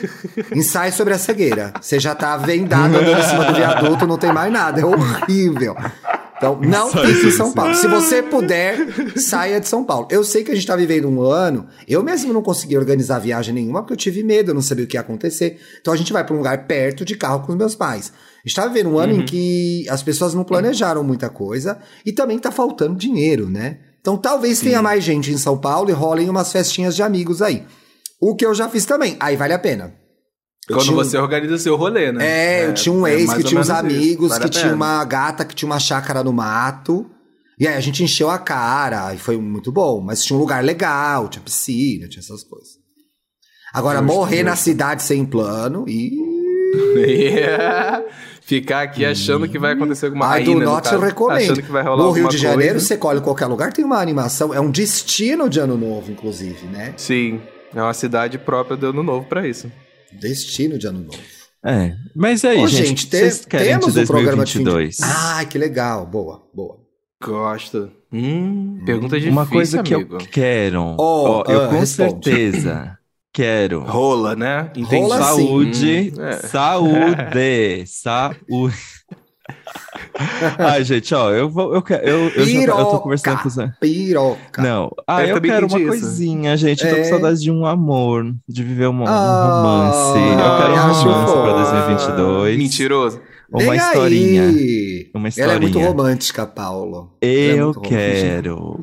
[0.54, 1.72] Ensaio sobre a cegueira.
[1.80, 4.80] Você já tá vendado andando em cima do viaduto, não tem mais nada.
[4.80, 5.74] É horrível.
[6.36, 7.72] Então, não fique em São Paulo.
[7.74, 8.76] Se você puder,
[9.16, 10.08] saia de São Paulo.
[10.10, 11.68] Eu sei que a gente tá vivendo um ano.
[11.86, 14.88] Eu mesmo não consegui organizar viagem nenhuma porque eu tive medo, eu não sabia o
[14.88, 15.60] que ia acontecer.
[15.80, 18.12] Então a gente vai para um lugar perto de carro com os meus pais.
[18.44, 19.20] A gente tá vivendo um ano uhum.
[19.20, 23.78] em que as pessoas não planejaram muita coisa e também tá faltando dinheiro, né?
[24.00, 24.66] Então talvez Sim.
[24.66, 27.64] tenha mais gente em São Paulo e rolem umas festinhas de amigos aí.
[28.22, 29.16] O que eu já fiz também.
[29.18, 29.92] Aí vale a pena.
[30.70, 32.24] Eu Quando você organiza seu rolê, né?
[32.24, 35.04] É, é eu tinha um é ex que tinha uns amigos, vale que tinha uma
[35.04, 37.10] gata que tinha uma chácara no mato.
[37.58, 40.00] E aí a gente encheu a cara e foi muito bom.
[40.00, 42.80] Mas tinha um lugar legal, tinha piscina, tinha essas coisas.
[43.74, 46.12] Agora, morrer na cidade sem plano e.
[48.42, 50.44] Ficar aqui achando que vai acontecer alguma coisa.
[50.44, 51.38] do Norte eu recomendo.
[51.38, 52.86] Achando que vai rolar no Rio de Janeiro, coisa.
[52.86, 54.54] você colhe qualquer lugar, tem uma animação.
[54.54, 56.94] É um destino de ano novo, inclusive, né?
[56.96, 57.40] Sim.
[57.74, 59.70] É uma cidade própria do ano novo para isso.
[60.12, 61.18] Destino de ano novo.
[61.64, 64.08] É, mas aí, Ô, gente, gente te, vocês querem temos de 2022?
[64.08, 65.04] Um programa de fim de...
[65.04, 66.04] Ah, que legal.
[66.04, 66.80] Boa, boa.
[67.22, 67.90] Gosto.
[68.12, 70.18] Hum, pergunta difícil, Uma coisa amigo.
[70.18, 70.96] que eu quero.
[70.98, 72.24] Oh, oh, eu uh, com responde.
[72.24, 72.98] certeza
[73.32, 73.80] quero.
[73.84, 74.70] Rola, né?
[74.76, 74.96] Entendi.
[74.96, 76.32] Rola saúde, hum, é.
[76.36, 78.76] saúde, saúde.
[80.58, 81.74] Ai, gente, ó, eu vou.
[81.74, 83.72] Eu, quero, eu, eu, piroca, já, eu tô conversando com você.
[83.80, 84.62] Piroca.
[84.62, 84.90] Não.
[85.06, 85.88] Ah, eu, eu quero uma isso.
[85.88, 86.84] coisinha, gente.
[86.84, 87.04] Eu tô com é.
[87.04, 90.18] saudade de um amor, de viver um, um romance.
[90.18, 91.52] eu quero um romance pra
[91.86, 92.58] 2022.
[92.58, 93.20] Mentiroso.
[93.50, 94.48] Uma historinha.
[94.48, 95.10] Aí.
[95.14, 95.54] Uma historinha.
[95.54, 97.16] Ela é muito romântica, Paulo.
[97.20, 98.80] Eu é quero.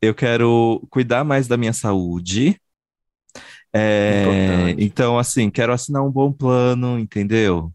[0.00, 2.56] Eu quero cuidar mais da minha saúde.
[3.72, 7.70] É, então, assim, quero assinar um bom plano, entendeu?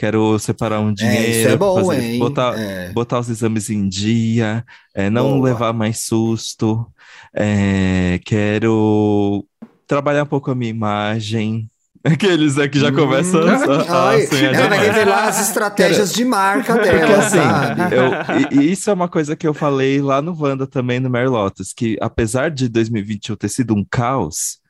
[0.00, 2.18] Quero separar um dinheiro, é, isso é bom, fazer, hein?
[2.18, 2.90] Botar, é.
[2.90, 5.50] botar os exames em dia, é, não Boa.
[5.50, 6.90] levar mais susto,
[7.34, 9.46] é, quero
[9.86, 11.68] trabalhar um pouco a minha imagem.
[12.02, 12.94] Aqueles né, que já hum.
[12.94, 17.94] começam a, a, Ai, Ela vai revelar as estratégias de marca dela, assim, sabe?
[17.94, 21.74] Eu, e, isso é uma coisa que eu falei lá no Wanda também, no Merlotus,
[21.74, 24.60] que apesar de 2021 ter sido um caos,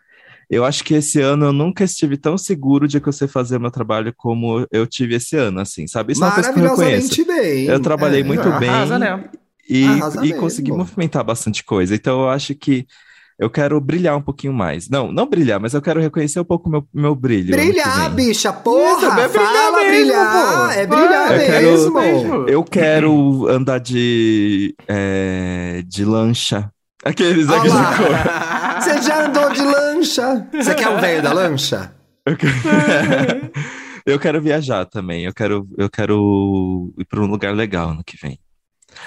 [0.50, 3.60] eu acho que esse ano eu nunca estive tão seguro de que eu sei fazer
[3.60, 6.12] meu trabalho como eu tive esse ano, assim, sabe?
[6.12, 7.24] Isso é uma coisa que eu reconheço.
[7.24, 7.66] bem.
[7.66, 9.24] Eu trabalhei é, muito arrasa, bem né?
[9.68, 9.86] e,
[10.24, 11.94] e consegui movimentar bastante coisa.
[11.94, 12.84] Então eu acho que
[13.38, 14.88] eu quero brilhar um pouquinho mais.
[14.88, 17.56] Não, não brilhar, mas eu quero reconhecer um pouco meu, meu brilho.
[17.56, 19.06] Brilhar, bicha, porra!
[19.06, 21.94] Isso, é fala brilhar, brilhar é brilhar eu mesmo.
[21.94, 26.70] Quero, eu quero andar de, é, de lancha.
[27.02, 29.89] Aqueles aqui Você já andou de lancha?
[30.04, 31.94] Você quer um velho da lancha?
[32.26, 32.52] Eu quero...
[34.06, 35.24] eu quero viajar também.
[35.24, 38.38] Eu quero, eu quero ir para um lugar legal no que vem.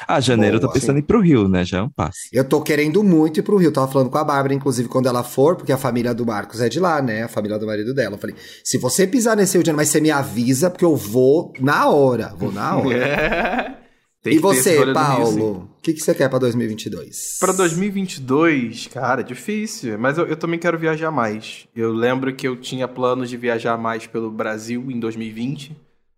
[0.07, 1.01] Ah, janeiro Boa, eu tô pensando sim.
[1.01, 1.63] em ir pro Rio, né?
[1.65, 2.19] Já é um passo.
[2.31, 3.71] Eu tô querendo muito ir pro Rio.
[3.71, 6.69] Tava falando com a Bárbara, inclusive, quando ela for, porque a família do Marcos é
[6.69, 7.23] de lá, né?
[7.23, 8.15] A família do marido dela.
[8.15, 10.95] Eu falei, se você pisar nesse Rio de Janeiro, mas você me avisa, porque eu
[10.95, 12.33] vou na hora.
[12.37, 13.77] Vou na hora.
[14.26, 15.69] e você, Paulo?
[15.78, 17.38] O que, que você quer pra 2022?
[17.39, 19.99] Pra 2022, cara, difícil.
[19.99, 21.67] Mas eu, eu também quero viajar mais.
[21.76, 25.76] Eu lembro que eu tinha planos de viajar mais pelo Brasil em 2020.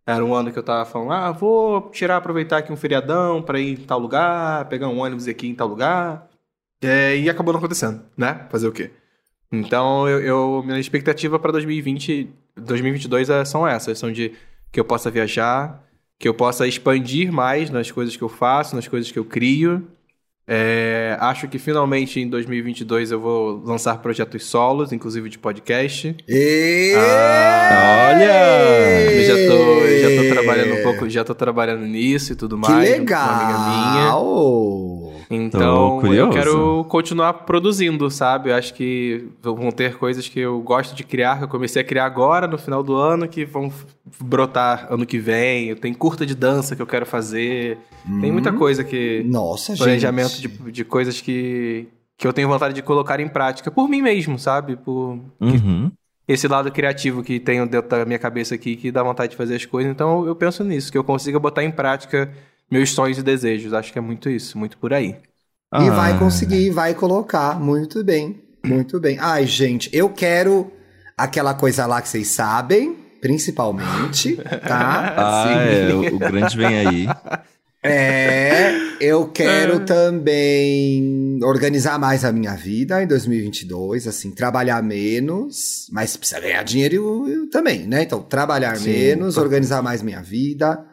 [0.08, 3.60] Era um ano que eu tava falando, ah, vou tirar, aproveitar aqui um feriadão para
[3.60, 6.30] ir em tal lugar, pegar um ônibus aqui em tal lugar.
[6.84, 8.46] É, e acabou não acontecendo, né?
[8.52, 8.92] Fazer o quê?
[9.52, 14.34] Então, eu, eu minha expectativa para 2020, 2022 é, são essas, são de
[14.72, 15.85] que eu possa viajar,
[16.18, 19.88] que eu possa expandir mais nas coisas que eu faço, nas coisas que eu crio.
[20.48, 26.16] É, acho que finalmente em 2022 eu vou lançar projetos solos, inclusive de podcast.
[26.28, 26.94] E...
[26.96, 29.12] Ah, olha!
[29.12, 32.90] Eu já tô, já tô trabalhando um pouco, já tô trabalhando nisso e tudo mais.
[32.90, 33.26] Que legal!
[33.26, 34.16] uma amiga minha.
[35.30, 38.50] Então, eu quero continuar produzindo, sabe?
[38.50, 41.86] Eu acho que vão ter coisas que eu gosto de criar, que eu comecei a
[41.86, 43.72] criar agora, no final do ano, que vão
[44.22, 45.68] brotar ano que vem.
[45.70, 47.78] Eu tenho curta de dança que eu quero fazer.
[48.08, 48.22] Hum.
[48.22, 48.58] Tem muita hum.
[48.58, 49.24] coisa que.
[49.26, 53.88] Nossa, planejamento de, de coisas que, que eu tenho vontade de colocar em prática por
[53.88, 54.76] mim mesmo, sabe?
[54.76, 55.20] Por.
[55.40, 55.92] Uhum.
[56.28, 59.56] esse lado criativo que tenho dentro da minha cabeça aqui, que dá vontade de fazer
[59.56, 59.92] as coisas.
[59.92, 62.32] Então eu penso nisso, que eu consiga botar em prática
[62.72, 63.74] meus sonhos e desejos.
[63.74, 65.16] Acho que é muito isso, muito por aí.
[65.72, 65.84] Ah.
[65.84, 67.60] E vai conseguir, vai colocar.
[67.60, 69.18] Muito bem, muito bem.
[69.20, 70.72] Ai, gente, eu quero
[71.18, 72.96] aquela coisa lá que vocês sabem.
[73.22, 74.36] principalmente,
[74.68, 75.14] tá?
[75.18, 77.08] Ah, é, o, o grande vem aí.
[77.88, 86.18] É, eu quero também organizar mais a minha vida em 2022, assim, trabalhar menos, mas
[86.18, 88.02] precisa ganhar dinheiro eu- eu também, né?
[88.02, 88.90] Então, trabalhar Sim.
[88.90, 90.84] menos, organizar mais minha vida,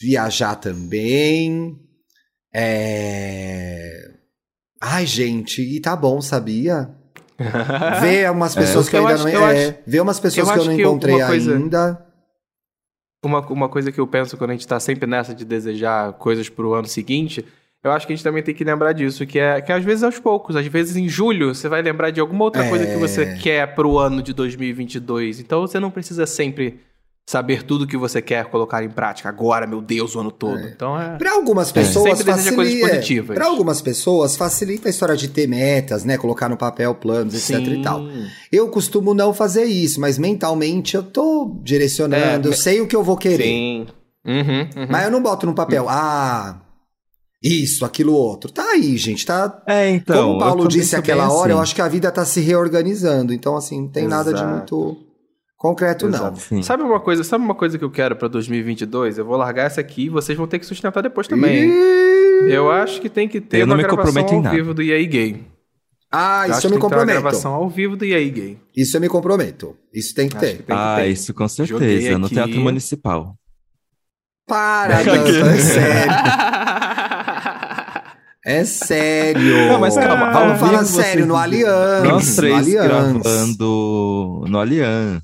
[0.00, 1.78] viajar também.
[2.54, 4.10] É...
[4.80, 6.90] Ai, gente, e tá bom, sabia?
[8.00, 10.20] Ver umas pessoas É, que eu eu ainda acho- não eu é, acho- ver umas
[10.20, 12.04] pessoas eu que eu não encontrei uma coisa- ainda.
[13.24, 16.48] Uma, uma coisa que eu penso quando a gente tá sempre nessa de desejar coisas
[16.48, 17.44] pro ano seguinte,
[17.82, 20.04] eu acho que a gente também tem que lembrar disso, que é que às vezes
[20.04, 23.22] aos poucos, às vezes em julho você vai lembrar de alguma outra coisa que você
[23.22, 23.34] É.
[23.36, 25.40] quer pro ano de 2022.
[25.40, 26.80] Então você não precisa sempre
[27.28, 30.60] saber tudo que você quer colocar em prática agora, meu Deus, o ano todo.
[30.66, 31.18] Então é.
[31.18, 33.34] Para algumas pessoas Sempre deseja coisas facilita.
[33.34, 37.66] Para algumas pessoas facilita a história de ter metas, né, colocar no papel planos, etc
[37.68, 38.00] e tal.
[38.50, 42.96] Eu costumo não fazer isso, mas mentalmente eu tô direcionando, É, eu sei o que
[42.96, 43.44] eu vou querer.
[43.44, 43.86] Sim.
[44.24, 44.86] Uhum, uhum.
[44.88, 46.62] Mas eu não boto no papel, ah,
[47.42, 48.50] isso, aquilo outro.
[48.50, 50.16] Tá aí, gente, tá É, então.
[50.16, 51.62] Como o eu Paulo disse aquela hora, eu assim.
[51.64, 53.34] acho que a vida tá se reorganizando.
[53.34, 54.50] Então, assim, não tem nada de Exato.
[54.50, 55.07] muito
[55.58, 56.14] concreto, não.
[56.18, 56.38] Exato.
[56.40, 56.62] Sim.
[56.62, 59.18] Sabe uma coisa, sabe uma coisa que eu quero pra 2022?
[59.18, 61.68] Eu vou largar essa aqui e vocês vão ter que sustentar depois também.
[61.68, 62.50] Ih!
[62.52, 64.56] Eu acho que tem que ter Eu não uma me gravação comprometo em ao nada.
[64.56, 65.44] vivo do EA Gay.
[66.10, 67.20] Ah, Eu isso eu que me tem que ter uma comprometo.
[67.20, 68.58] gravação ao vivo do EA Gay.
[68.76, 69.76] Isso eu me comprometo.
[69.92, 70.52] Isso tem que Acho ter.
[70.58, 71.08] que tem que Ah, ter.
[71.08, 72.16] isso com certeza.
[72.18, 72.34] No aqui.
[72.36, 73.34] Teatro Municipal.
[74.46, 76.12] Para, Dantas, é sério.
[78.46, 79.68] É sério.
[79.68, 82.04] Não, mas calma, Vamos falar sério, no Allianz.
[82.08, 82.88] Nós três no Allianz.
[82.88, 85.22] gravando no Allianz.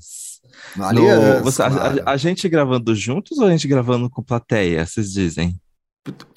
[0.75, 2.01] No No- Allianz, você- a- claro.
[2.05, 4.85] a, a gente gravando juntos ou a gente gravando com plateia?
[4.85, 5.55] Vocês dizem?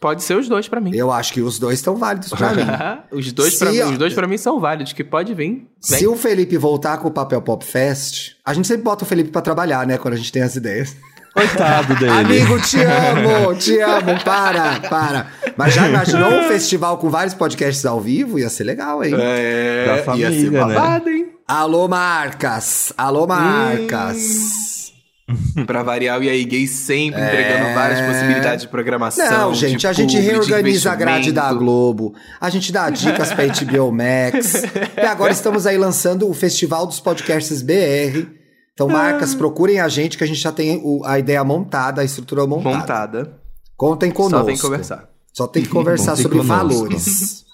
[0.00, 0.96] Pode ser os dois pra mim.
[0.96, 2.62] Eu acho que os dois estão válidos pra mim.
[3.12, 5.46] os dois pra mim, os dois para mim são válidos, que pode vir.
[5.46, 5.68] Vem.
[5.98, 9.30] Se o Felipe voltar com o Papel Pop Fest, a gente sempre bota o Felipe
[9.30, 9.98] pra trabalhar, né?
[9.98, 10.96] Quando a gente tem as ideias.
[11.34, 12.10] Coitado dele.
[12.10, 15.26] Amigo, te amo, te amo, para, para.
[15.56, 18.38] Mas já imaginou um festival com vários podcasts ao vivo?
[18.38, 19.12] Ia ser legal, hein?
[19.16, 20.58] É, Da ia família, ser né?
[20.60, 21.26] babado, hein?
[21.48, 22.92] Alô, marcas!
[22.94, 24.92] Alô, marcas!
[25.66, 29.24] Pra variar, o EA Gay sempre entregando várias possibilidades de programação.
[29.24, 29.30] É.
[29.30, 31.50] Não, gente, a gente publi, de reorganiza a grade da.
[31.54, 34.62] Globo, a gente dá dicas pra HBO Max.
[34.94, 38.26] e agora estamos aí lançando o Festival dos Podcasts BR.
[38.74, 42.46] Então, marcas, procurem a gente que a gente já tem a ideia montada, a estrutura
[42.46, 42.76] montada.
[42.76, 43.40] Montada.
[43.74, 44.38] Contem conosco.
[44.38, 45.08] Só tem que conversar.
[45.32, 46.54] Só tem que conversar sobre conosco.
[46.54, 47.44] valores.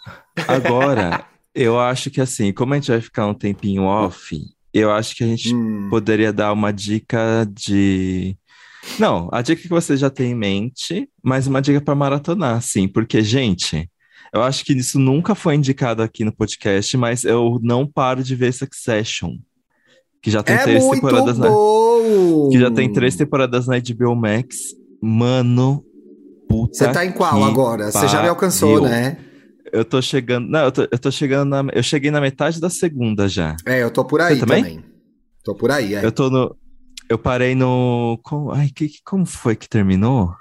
[0.48, 1.24] Agora,
[1.54, 4.36] eu acho que assim, como a gente vai ficar um tempinho off,
[4.72, 5.88] eu acho que a gente Hum.
[5.88, 8.36] poderia dar uma dica de.
[8.98, 12.86] Não, a dica que você já tem em mente, mas uma dica para maratonar, sim,
[12.86, 13.88] porque, gente,
[14.32, 18.34] eu acho que isso nunca foi indicado aqui no podcast, mas eu não paro de
[18.34, 19.36] ver Succession,
[20.20, 21.48] que já tem É três temporadas na,
[22.50, 24.74] que já tem três temporadas na HBO Max.
[25.00, 25.84] Mano,
[26.48, 27.90] puta Você tá em qual agora?
[27.92, 29.16] Você já me alcançou, né?
[29.72, 30.48] Eu tô chegando.
[30.48, 31.72] Não, eu tô, eu tô chegando na.
[31.72, 33.56] Eu cheguei na metade da segunda já.
[33.66, 34.62] É, eu tô por aí também?
[34.62, 34.84] também.
[35.42, 36.04] Tô por aí, é.
[36.04, 36.56] Eu tô no.
[37.08, 38.18] Eu parei no.
[38.22, 40.34] Como, ai, que, como foi que terminou?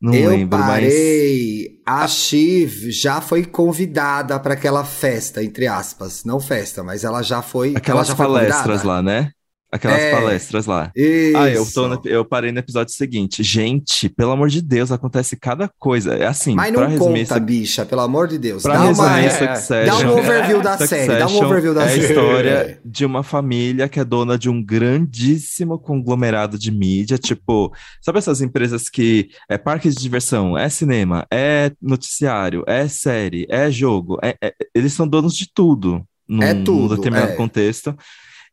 [0.00, 0.68] Não eu lembro, mas.
[0.68, 1.80] parei.
[1.84, 6.24] A Shiv já foi convidada para aquela festa, entre aspas.
[6.24, 7.74] Não festa, mas ela já foi.
[7.76, 8.88] Aquelas ela já foi palestras convidada.
[8.88, 9.32] lá, né?
[9.70, 10.10] Aquelas É.
[10.12, 10.90] palestras lá.
[10.96, 11.36] Isso.
[11.36, 13.42] Ah, eu, tô no- eu parei no episódio seguinte.
[13.42, 16.14] Gente, pelo amor de Deus, acontece cada coisa.
[16.14, 18.62] É assim, Mas não resumir conta, isso bicha, pelo amor de Deus.
[18.62, 19.86] Pra Dá uma, resumir é, Succession.
[19.86, 21.18] dá um overview da série.
[21.18, 22.00] Dá um overview da é a série.
[22.06, 28.18] história de uma família que é dona de um grandíssimo conglomerado de mídia, tipo, sabe
[28.18, 34.18] essas empresas que é parque de diversão, é cinema, é noticiário, é série, é jogo,
[34.22, 37.36] é- é- eles são donos de tudo num, É num tudo, determinado é.
[37.36, 37.94] contexto.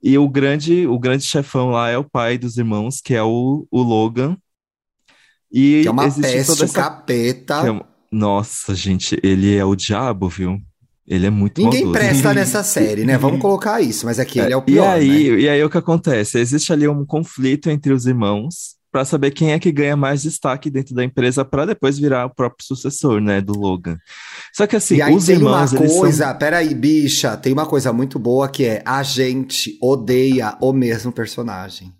[0.02, 3.68] E o grande, o grande chefão lá é o pai dos irmãos, que é o,
[3.72, 4.38] o Logan.
[5.52, 7.56] E Que é uma peste, toda essa capeta.
[7.68, 10.60] é Nossa, gente, ele é o diabo, viu?
[11.08, 11.94] Ele é muito Ninguém maldoso.
[11.94, 13.18] presta nessa série, né?
[13.18, 15.40] Vamos colocar isso, mas aqui ele é o E pior, aí, né?
[15.42, 16.40] e aí o que acontece?
[16.40, 20.70] Existe ali um conflito entre os irmãos para saber quem é que ganha mais destaque
[20.70, 23.98] dentro da empresa para depois virar o próprio sucessor, né, do Logan.
[24.54, 27.52] Só que assim, e aí os tem irmãos, uma eles são- coisa, peraí, bicha, tem
[27.52, 31.94] uma coisa muito boa que é a gente odeia o mesmo personagem.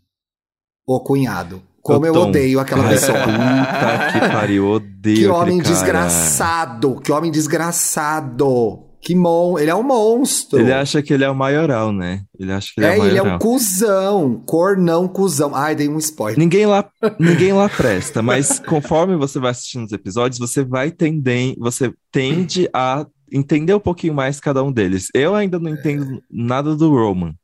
[0.88, 1.62] O cunhado.
[1.82, 2.30] Como eu Tom.
[2.30, 3.18] odeio aquela pessoa.
[3.20, 8.85] Puta que pariu, odeio Que homem desgraçado, que homem desgraçado.
[9.06, 9.60] Que mon...
[9.60, 10.60] Ele é um monstro.
[10.60, 12.24] Ele acha que ele é o maioral, né?
[12.40, 13.36] Ele acha que ele é, é, o ele é maioral.
[13.36, 15.54] um cuzão, cornão cuzão.
[15.54, 16.40] Ai, dei um spoiler.
[16.40, 16.90] Ninguém lá,
[17.20, 22.68] ninguém lá presta, mas conforme você vai assistindo os episódios, você vai tendem, você tende
[22.74, 25.10] a entender um pouquinho mais cada um deles.
[25.14, 27.36] Eu ainda não entendo nada do Roman.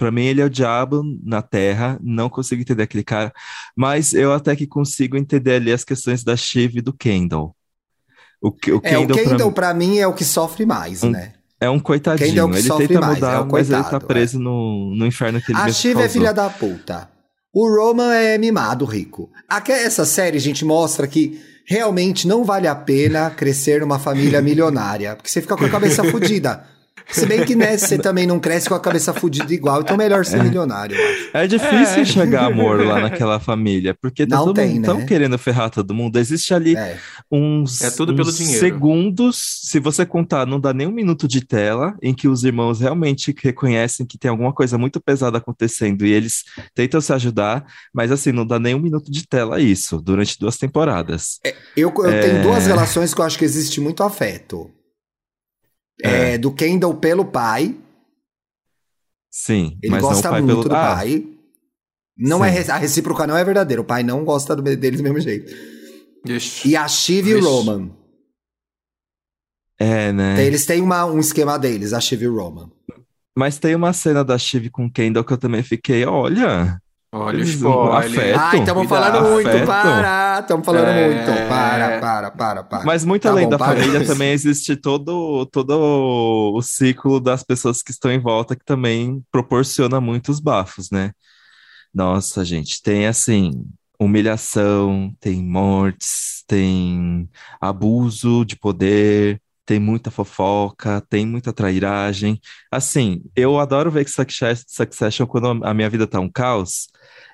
[0.00, 1.98] Pra mim, ele é o diabo na Terra.
[2.02, 3.30] Não consigo entender aquele cara.
[3.76, 7.54] Mas eu até que consigo entender ali as questões da Shiv e do Kendall.
[8.42, 9.74] O, que- o é, o Kendall, pra...
[9.74, 11.32] mim, é o que sofre mais, Um- né?
[11.60, 12.30] É um coitadinho.
[12.30, 14.94] Kendall que ele sofre tenta mais, mudar, é o mas ele tá coitado, preso no,
[14.96, 17.06] no inferno que ele A mesmo Shiv é filha da puta.
[17.52, 19.28] O Roman é mimado, rico.
[19.46, 25.14] Aqui, essa série, gente, mostra que realmente não vale a pena crescer numa família milionária.
[25.16, 26.64] Porque você fica com a cabeça fodida.
[27.12, 30.24] Se bem que, né, você também não cresce com a cabeça fodida igual, então melhor
[30.24, 31.30] ser milionário, eu acho.
[31.34, 32.00] É difícil É.
[32.00, 35.06] enxergar amor lá naquela família, porque tá Não todo tem, mundo tão né?
[35.06, 36.18] querendo ferrar todo mundo.
[36.18, 36.96] Existe ali É.
[37.30, 38.60] uns, É tudo pelo uns dinheiro.
[38.60, 42.80] segundos, se você contar, não dá nem um minuto de tela em que os irmãos
[42.80, 46.44] realmente reconhecem que tem alguma coisa muito pesada acontecendo e eles
[46.74, 50.56] tentam se ajudar, mas assim, não dá nem um minuto de tela isso, durante duas
[50.56, 51.38] temporadas.
[51.76, 52.20] Eu, eu É.
[52.20, 54.70] tenho duas relações que eu acho que existe muito afeto.
[56.02, 57.76] É, do Kendall pelo pai.
[59.30, 60.68] Sim, Ele mas gosta não o pai muito pelo...
[60.68, 61.26] do Ah, pai.
[62.18, 62.44] Não Sim.
[62.44, 63.80] é re- a recíproca não é verdadeira.
[63.80, 65.52] O pai não gosta do, dele do mesmo jeito.
[66.26, 66.68] Ixi.
[66.68, 67.40] E a Shiv e o.
[67.44, 67.90] Roman.
[69.78, 70.44] é, né?
[70.44, 72.70] Eles têm uma- um esquema deles, a Shiv e o Roman.
[73.36, 76.78] Mas tem uma cena da Shiv com o Kendall que eu também fiquei, olha,
[77.12, 77.96] Olha o spoiler.
[78.20, 78.38] afeto.
[78.38, 79.12] Ai, estamos cuidado.
[79.18, 80.38] falando muito, para!
[80.40, 81.06] Estamos falando É.
[81.08, 81.48] muito.
[81.48, 82.84] Para, para, para, para.
[82.84, 83.74] Mas muito Tá além bom, da para.
[83.80, 89.22] família também existe todo, todo o ciclo das pessoas que estão em volta que também
[89.32, 91.10] proporciona muitos bafos, né?
[91.92, 93.64] Nossa, gente, tem assim,
[93.98, 97.28] humilhação, tem mortes, tem
[97.60, 99.40] abuso de poder,
[99.70, 102.40] tem muita fofoca, tem muita trairagem.
[102.72, 106.88] Assim, eu adoro ver que Success- Succession quando a minha vida tá um caos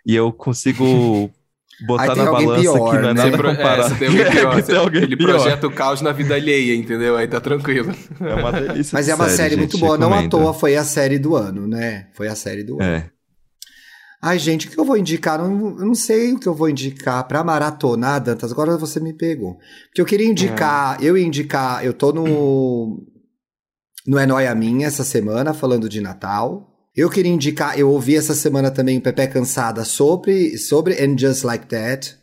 [0.05, 1.31] e eu consigo
[1.87, 3.23] botar na balança pior, que não é né?
[3.23, 4.55] Você nada é, tem alguém pior.
[4.57, 5.29] Que tem alguém Ele pior.
[5.41, 7.17] projeta o caos na vida alheia, entendeu?
[7.17, 7.91] Aí tá tranquilo.
[8.21, 9.97] É uma delícia Mas é uma série, gente, muito boa.
[9.97, 10.31] Não à recomendo.
[10.31, 12.09] toa foi a série do ano, né?
[12.13, 12.83] Foi a série do ano.
[12.83, 13.11] É.
[14.27, 15.39] Ai, gente, o que eu vou indicar?
[15.39, 18.51] Não- Eu não sei o que eu vou indicar pra maratonar, Dantas.
[18.51, 19.55] Agora você me pegou.
[19.87, 23.05] Porque eu queria indicar, eu ia indicar, eu tô no.
[24.07, 26.73] No É Noia Minha essa semana, falando de Natal.
[26.95, 31.45] Eu queria indicar, eu ouvi essa semana também o Pepe Cansada sobre, sobre And Just
[31.45, 32.17] Like That,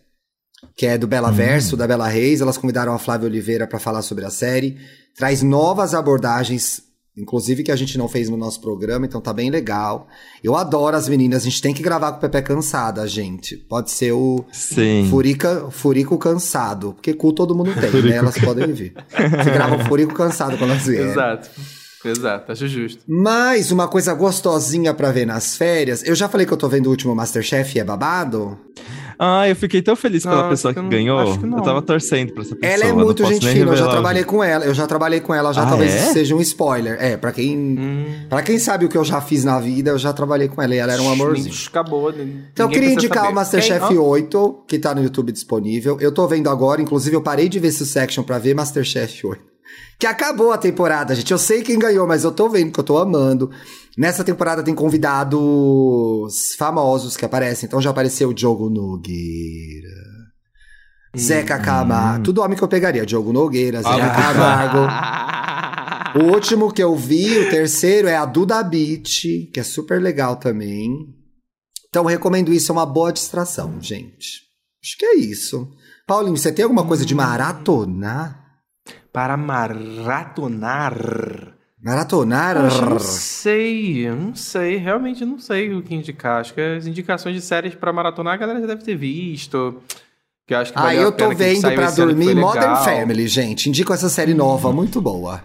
[0.76, 2.42] que é do Bela Verso, da Bela Reis.
[2.42, 4.78] Elas convidaram a Flávia Oliveira pra falar sobre a série.
[5.16, 6.82] Traz novas abordagens,
[7.18, 10.08] inclusive que a gente não fez no nosso programa, então tá bem legal.
[10.44, 13.58] Eu adoro as meninas, a gente tem que gravar com o Pepe Cansada, gente.
[13.58, 15.08] Pode ser o Sim.
[15.10, 18.18] Furica, Furico Cansado, porque cu todo mundo tem, né?
[18.18, 18.94] Elas podem vir.
[19.10, 21.12] Você grava o Furico Cansado quando elas vierem.
[21.12, 21.50] Exato.
[22.06, 23.02] Exato, acho justo.
[23.08, 26.04] Mas uma coisa gostosinha pra ver nas férias.
[26.04, 28.60] Eu já falei que eu tô vendo o último Masterchef e é babado.
[29.26, 31.38] Ah, eu fiquei tão feliz pela Não, pessoa que, que não- ganhou.
[31.38, 31.46] que.
[31.46, 32.74] Eu tava torcendo pra essa pessoa.
[32.74, 34.66] Ela é muito gente fina, eu já trabalhei com ela.
[34.66, 35.98] Eu já trabalhei com ela, já Ah, talvez é?
[36.04, 36.98] isso seja um spoiler.
[37.00, 39.98] É, pra quem, Hum, pra quem sabe o que eu já fiz na vida, eu
[39.98, 41.56] já trabalhei com ela e ela era um amorzinho.
[41.68, 42.12] Acabou.
[42.12, 43.98] Então eu queria indicar o Masterchef Quem?
[43.98, 45.98] Ó, 8, que tá no YouTube disponível.
[46.02, 49.42] Eu tô vendo agora, inclusive eu parei de ver Succession pra ver Masterchef 8.
[50.00, 51.32] Que acabou a temporada, gente.
[51.32, 53.50] Eu sei quem ganhou, mas eu tô vendo que eu tô amando.
[53.98, 57.68] Nessa temporada tem convidados famosos que aparecem.
[57.68, 60.14] Então já apareceu o Diogo Nogueira.
[61.16, 62.24] Zeca Camargo.
[62.24, 63.06] Tudo homem que eu pegaria.
[63.06, 65.24] Diogo Nogueira, Zeca Ah, Camargo.
[66.16, 70.36] O último que eu vi, o terceiro, é a Duda Beat, que é super legal
[70.36, 71.08] também.
[71.90, 74.44] Então, recomendo isso, é uma boa distração, gente.
[74.84, 75.68] Acho que é isso.
[76.06, 78.44] Paulinho, você tem alguma coisa de maratonar?
[79.12, 80.94] Para maratonar.
[81.84, 82.56] Maratonar?
[82.56, 86.40] Eu não sei, eu não sei, realmente não sei o que indicar.
[86.40, 89.82] Acho que as indicações de séries pra maratonar a galera já deve ter visto.
[90.48, 92.84] Que eu acho que Ah, eu tô vendo que dormir Modern.
[92.84, 93.68] Family, gente.
[93.68, 95.44] Indico essa série nova, muito boa.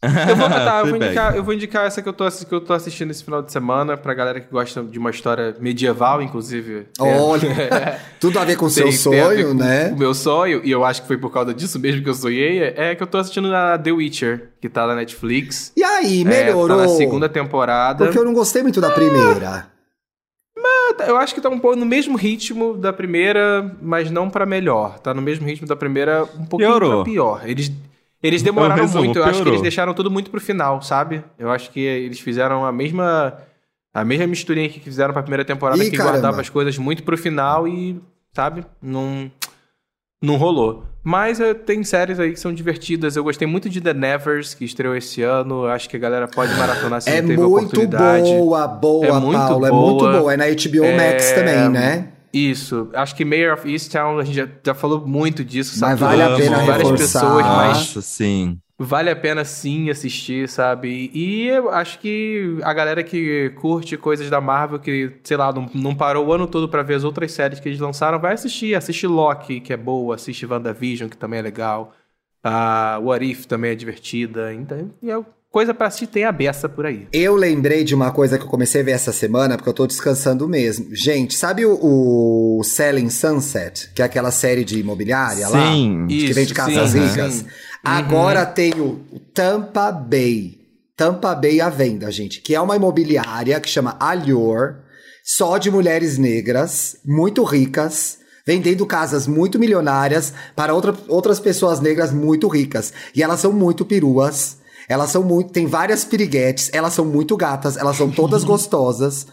[0.00, 2.60] Eu vou, tá, eu, vou indicar, eu vou indicar essa que eu, tô, que eu
[2.60, 6.86] tô assistindo esse final de semana pra galera que gosta de uma história medieval, inclusive.
[7.00, 9.90] Olha, tudo a ver com o seu sonho, com né?
[9.92, 12.62] O meu sonho, e eu acho que foi por causa disso mesmo que eu sonhei,
[12.76, 15.72] é que eu tô assistindo a The Witcher, que tá na Netflix.
[15.76, 16.68] E aí, É, melhorou?
[16.68, 18.04] tá na segunda temporada.
[18.04, 19.66] Porque eu não gostei muito da primeira.
[21.06, 24.98] Eu acho que tá um pouco no mesmo ritmo da primeira, mas não pra melhor.
[24.98, 27.04] Tá no mesmo ritmo da primeira, um pouquinho Piorou.
[27.04, 27.42] pra pior.
[27.44, 27.70] Eles,
[28.22, 29.18] eles demoraram resumo, muito.
[29.18, 31.22] Eu acho que eles deixaram tudo muito pro final, sabe?
[31.38, 33.38] Eu acho que eles fizeram a mesma
[33.94, 36.12] a mesma misturinha que fizeram pra primeira temporada, Ih, que caramba.
[36.18, 38.00] guardava as coisas muito pro final e,
[38.32, 38.64] sabe?
[38.82, 39.30] Não
[40.22, 40.84] não rolou.
[41.02, 43.14] Mas eh, tem séries aí que são divertidas.
[43.16, 45.64] Eu gostei muito de The Nevers, que estreou esse ano.
[45.66, 48.24] Acho que a galera pode maratonar se É não teve muito oportunidade.
[48.24, 49.66] boa, boa, É muito Paulo.
[49.66, 50.18] É muito boa.
[50.20, 50.34] boa.
[50.34, 52.08] É na HBO Max É, também, né?
[52.32, 52.90] Isso.
[52.94, 56.00] Acho que Mayor of Easttown, a gente já, já falou muito disso, Mas sabe?
[56.00, 57.20] vale a pena várias reforçar.
[57.20, 58.58] pessoas, mas Nossa, sim.
[58.80, 61.10] Vale a pena sim assistir, sabe?
[61.12, 65.68] E eu acho que a galera que curte coisas da Marvel, que, sei lá, não,
[65.74, 68.76] não parou o ano todo pra ver as outras séries que eles lançaram, vai assistir.
[68.76, 71.92] Assiste Loki, que é boa, assiste WandaVision, que também é legal.
[72.44, 74.54] A What If também é divertida.
[74.54, 75.16] Então, é
[75.50, 77.06] coisa pra assistir tem a beça por aí.
[77.12, 79.86] Eu lembrei de uma coisa que eu comecei a ver essa semana, porque eu tô
[79.86, 80.88] descansando mesmo.
[80.94, 85.72] Gente, sabe o, o Selling Sunset, que é aquela série de imobiliária lá?
[85.72, 86.06] Sim.
[86.08, 87.34] que Isso, vende casas sim, ricas.
[87.34, 87.46] sim.
[87.84, 89.00] Agora tem o
[89.32, 90.58] Tampa Bay.
[90.96, 94.74] Tampa Bay à venda, gente, que é uma imobiliária que chama Allure,
[95.24, 102.12] só de mulheres negras, muito ricas, vendendo casas muito milionárias para outra, outras pessoas negras
[102.12, 102.92] muito ricas.
[103.14, 104.57] E elas são muito peruas.
[104.88, 105.52] Elas são muito.
[105.52, 109.26] Tem várias piriguetes, elas são muito gatas, elas são todas gostosas.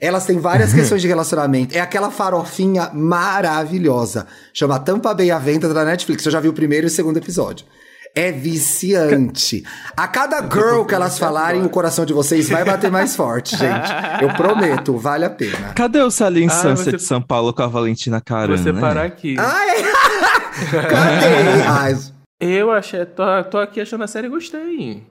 [0.00, 1.76] Elas têm várias questões de relacionamento.
[1.76, 4.26] É aquela farofinha maravilhosa.
[4.54, 6.24] Chama Tampa Bay à venda da Netflix.
[6.24, 7.66] Eu já vi o primeiro e o segundo episódio.
[8.14, 9.64] É viciante.
[9.96, 13.90] A cada girl que elas falarem, o coração de vocês vai bater mais forte, gente.
[14.22, 15.72] Eu prometo, vale a pena.
[15.74, 18.56] Cadê o Salim Ah, Sunset você- de São Paulo com a Valentina Carana?
[18.56, 19.06] Vou separar né?
[19.06, 19.36] aqui.
[19.38, 19.82] Ah, é?
[20.88, 21.62] Cadê?
[21.66, 21.98] Ai,
[22.40, 25.02] Eu achei, tô, tô aqui achando a série e gostei.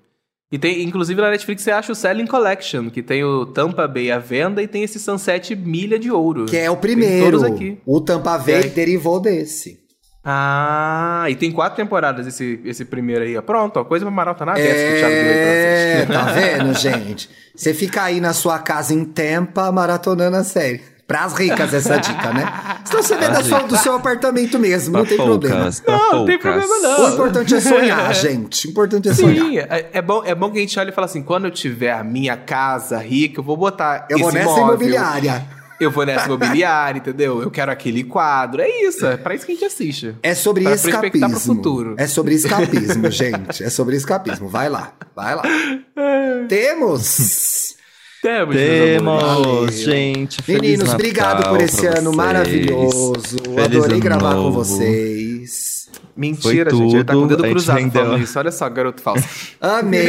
[0.50, 4.10] E tem, inclusive na Netflix você acha o Selling Collection, que tem o Tampa Bay
[4.12, 6.46] à venda e tem esse Sunset Milha de Ouro.
[6.46, 7.38] que é o primeiro.
[7.86, 8.68] O Tampa Bay É.
[8.68, 9.86] derivou desse.
[10.30, 13.42] Ah, e tem quatro temporadas esse, esse primeiro aí.
[13.42, 16.74] Pronto, ó, coisa pra maratonar aberta que o Thiago deu aí pra É, tá vendo,
[16.74, 17.30] gente?
[17.56, 20.82] Você fica aí na sua casa em Tampa maratonando a série.
[21.08, 22.52] Pras ricas essa dica, né?
[22.84, 25.56] Senão você vê da sua- do seu apartamento mesmo, Pra não tem problema.
[25.56, 27.06] poucas, pra Não, não tem problema não.
[27.06, 28.68] O importante é sonhar, gente.
[28.68, 29.46] O importante é sonhar.
[29.46, 31.52] Sim, é, é bom, é bom que a gente olhe e fala assim, quando eu
[31.52, 35.46] tiver a minha casa rica, eu vou botar Eu vou nessa imóvel, imobiliária.
[35.80, 37.42] Eu vou nessa imobiliária, entendeu?
[37.42, 38.62] Eu quero aquele quadro.
[38.62, 40.14] É isso, é pra isso que a gente assiste.
[40.22, 41.30] É sobre Pra escapismo.
[41.30, 41.96] pro futuro.
[41.98, 43.64] É sobre escapismo, gente.
[43.64, 44.50] É sobre escapismo.
[44.50, 45.44] Vai lá, vai lá.
[46.50, 47.77] Temos!
[48.22, 48.56] Temos.
[48.56, 50.42] Temos, gente.
[50.42, 52.16] Feliz Meninos, Natal obrigado por esse ano vocês.
[52.16, 53.38] maravilhoso.
[53.44, 54.64] Feliz Adorei ano gravar com novo.
[54.64, 55.88] vocês.
[56.16, 56.96] Mentira, Foi gente.
[56.96, 58.40] Ele tá com o dedo cruzado falando isso.
[58.40, 59.24] Olha só, garoto falso.
[59.62, 60.08] Amei!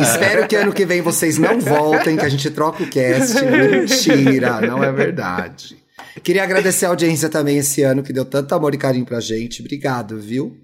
[0.00, 3.44] Espero que ano que vem vocês não voltem, que a gente troca o cast.
[3.44, 5.76] Mentira, não é verdade.
[6.22, 9.60] Queria agradecer a audiência também esse ano, que deu tanto amor e carinho pra gente.
[9.60, 10.56] Obrigado, viu?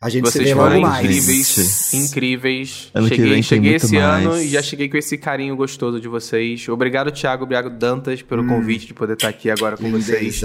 [0.00, 1.04] A gente se Vocês vê foram logo mais.
[1.04, 1.92] incríveis.
[1.94, 2.90] Incríveis.
[2.94, 4.44] Ano que cheguei vem tem cheguei muito esse ano mais.
[4.44, 6.68] e já cheguei com esse carinho gostoso de vocês.
[6.68, 7.42] Obrigado, Thiago.
[7.42, 10.40] Obrigado, Dantas, pelo convite de poder estar aqui agora com vocês.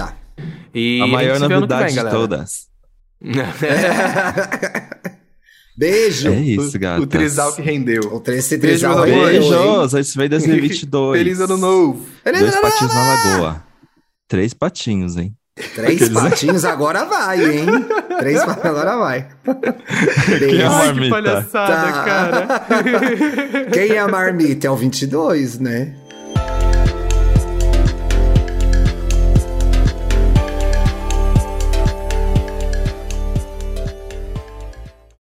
[0.74, 2.68] E A maior se vê que novidade vem, de todas.
[5.78, 6.30] Beijo.
[6.30, 7.04] É isso, gato.
[7.04, 8.02] o trisal que rendeu.
[8.12, 9.44] O esse Beijo, trisal meus rendeu, amores.
[9.44, 9.50] hein?
[9.52, 11.18] Beijos, a gente se vê em 2022.
[11.18, 12.06] Feliz ano novo.
[12.24, 13.64] Dois patinhos na lagoa.
[14.28, 15.36] Três patinhos, hein?
[15.76, 17.66] Três patinhos agora vai, hein?
[18.20, 19.28] Três patinhos agora vai.
[20.40, 21.10] Quem é a Ai, que marmita?
[21.12, 22.04] palhaçada, Tá.
[22.04, 22.48] cara.
[23.72, 24.66] Quem é a marmita?
[24.66, 25.94] É o 22, né?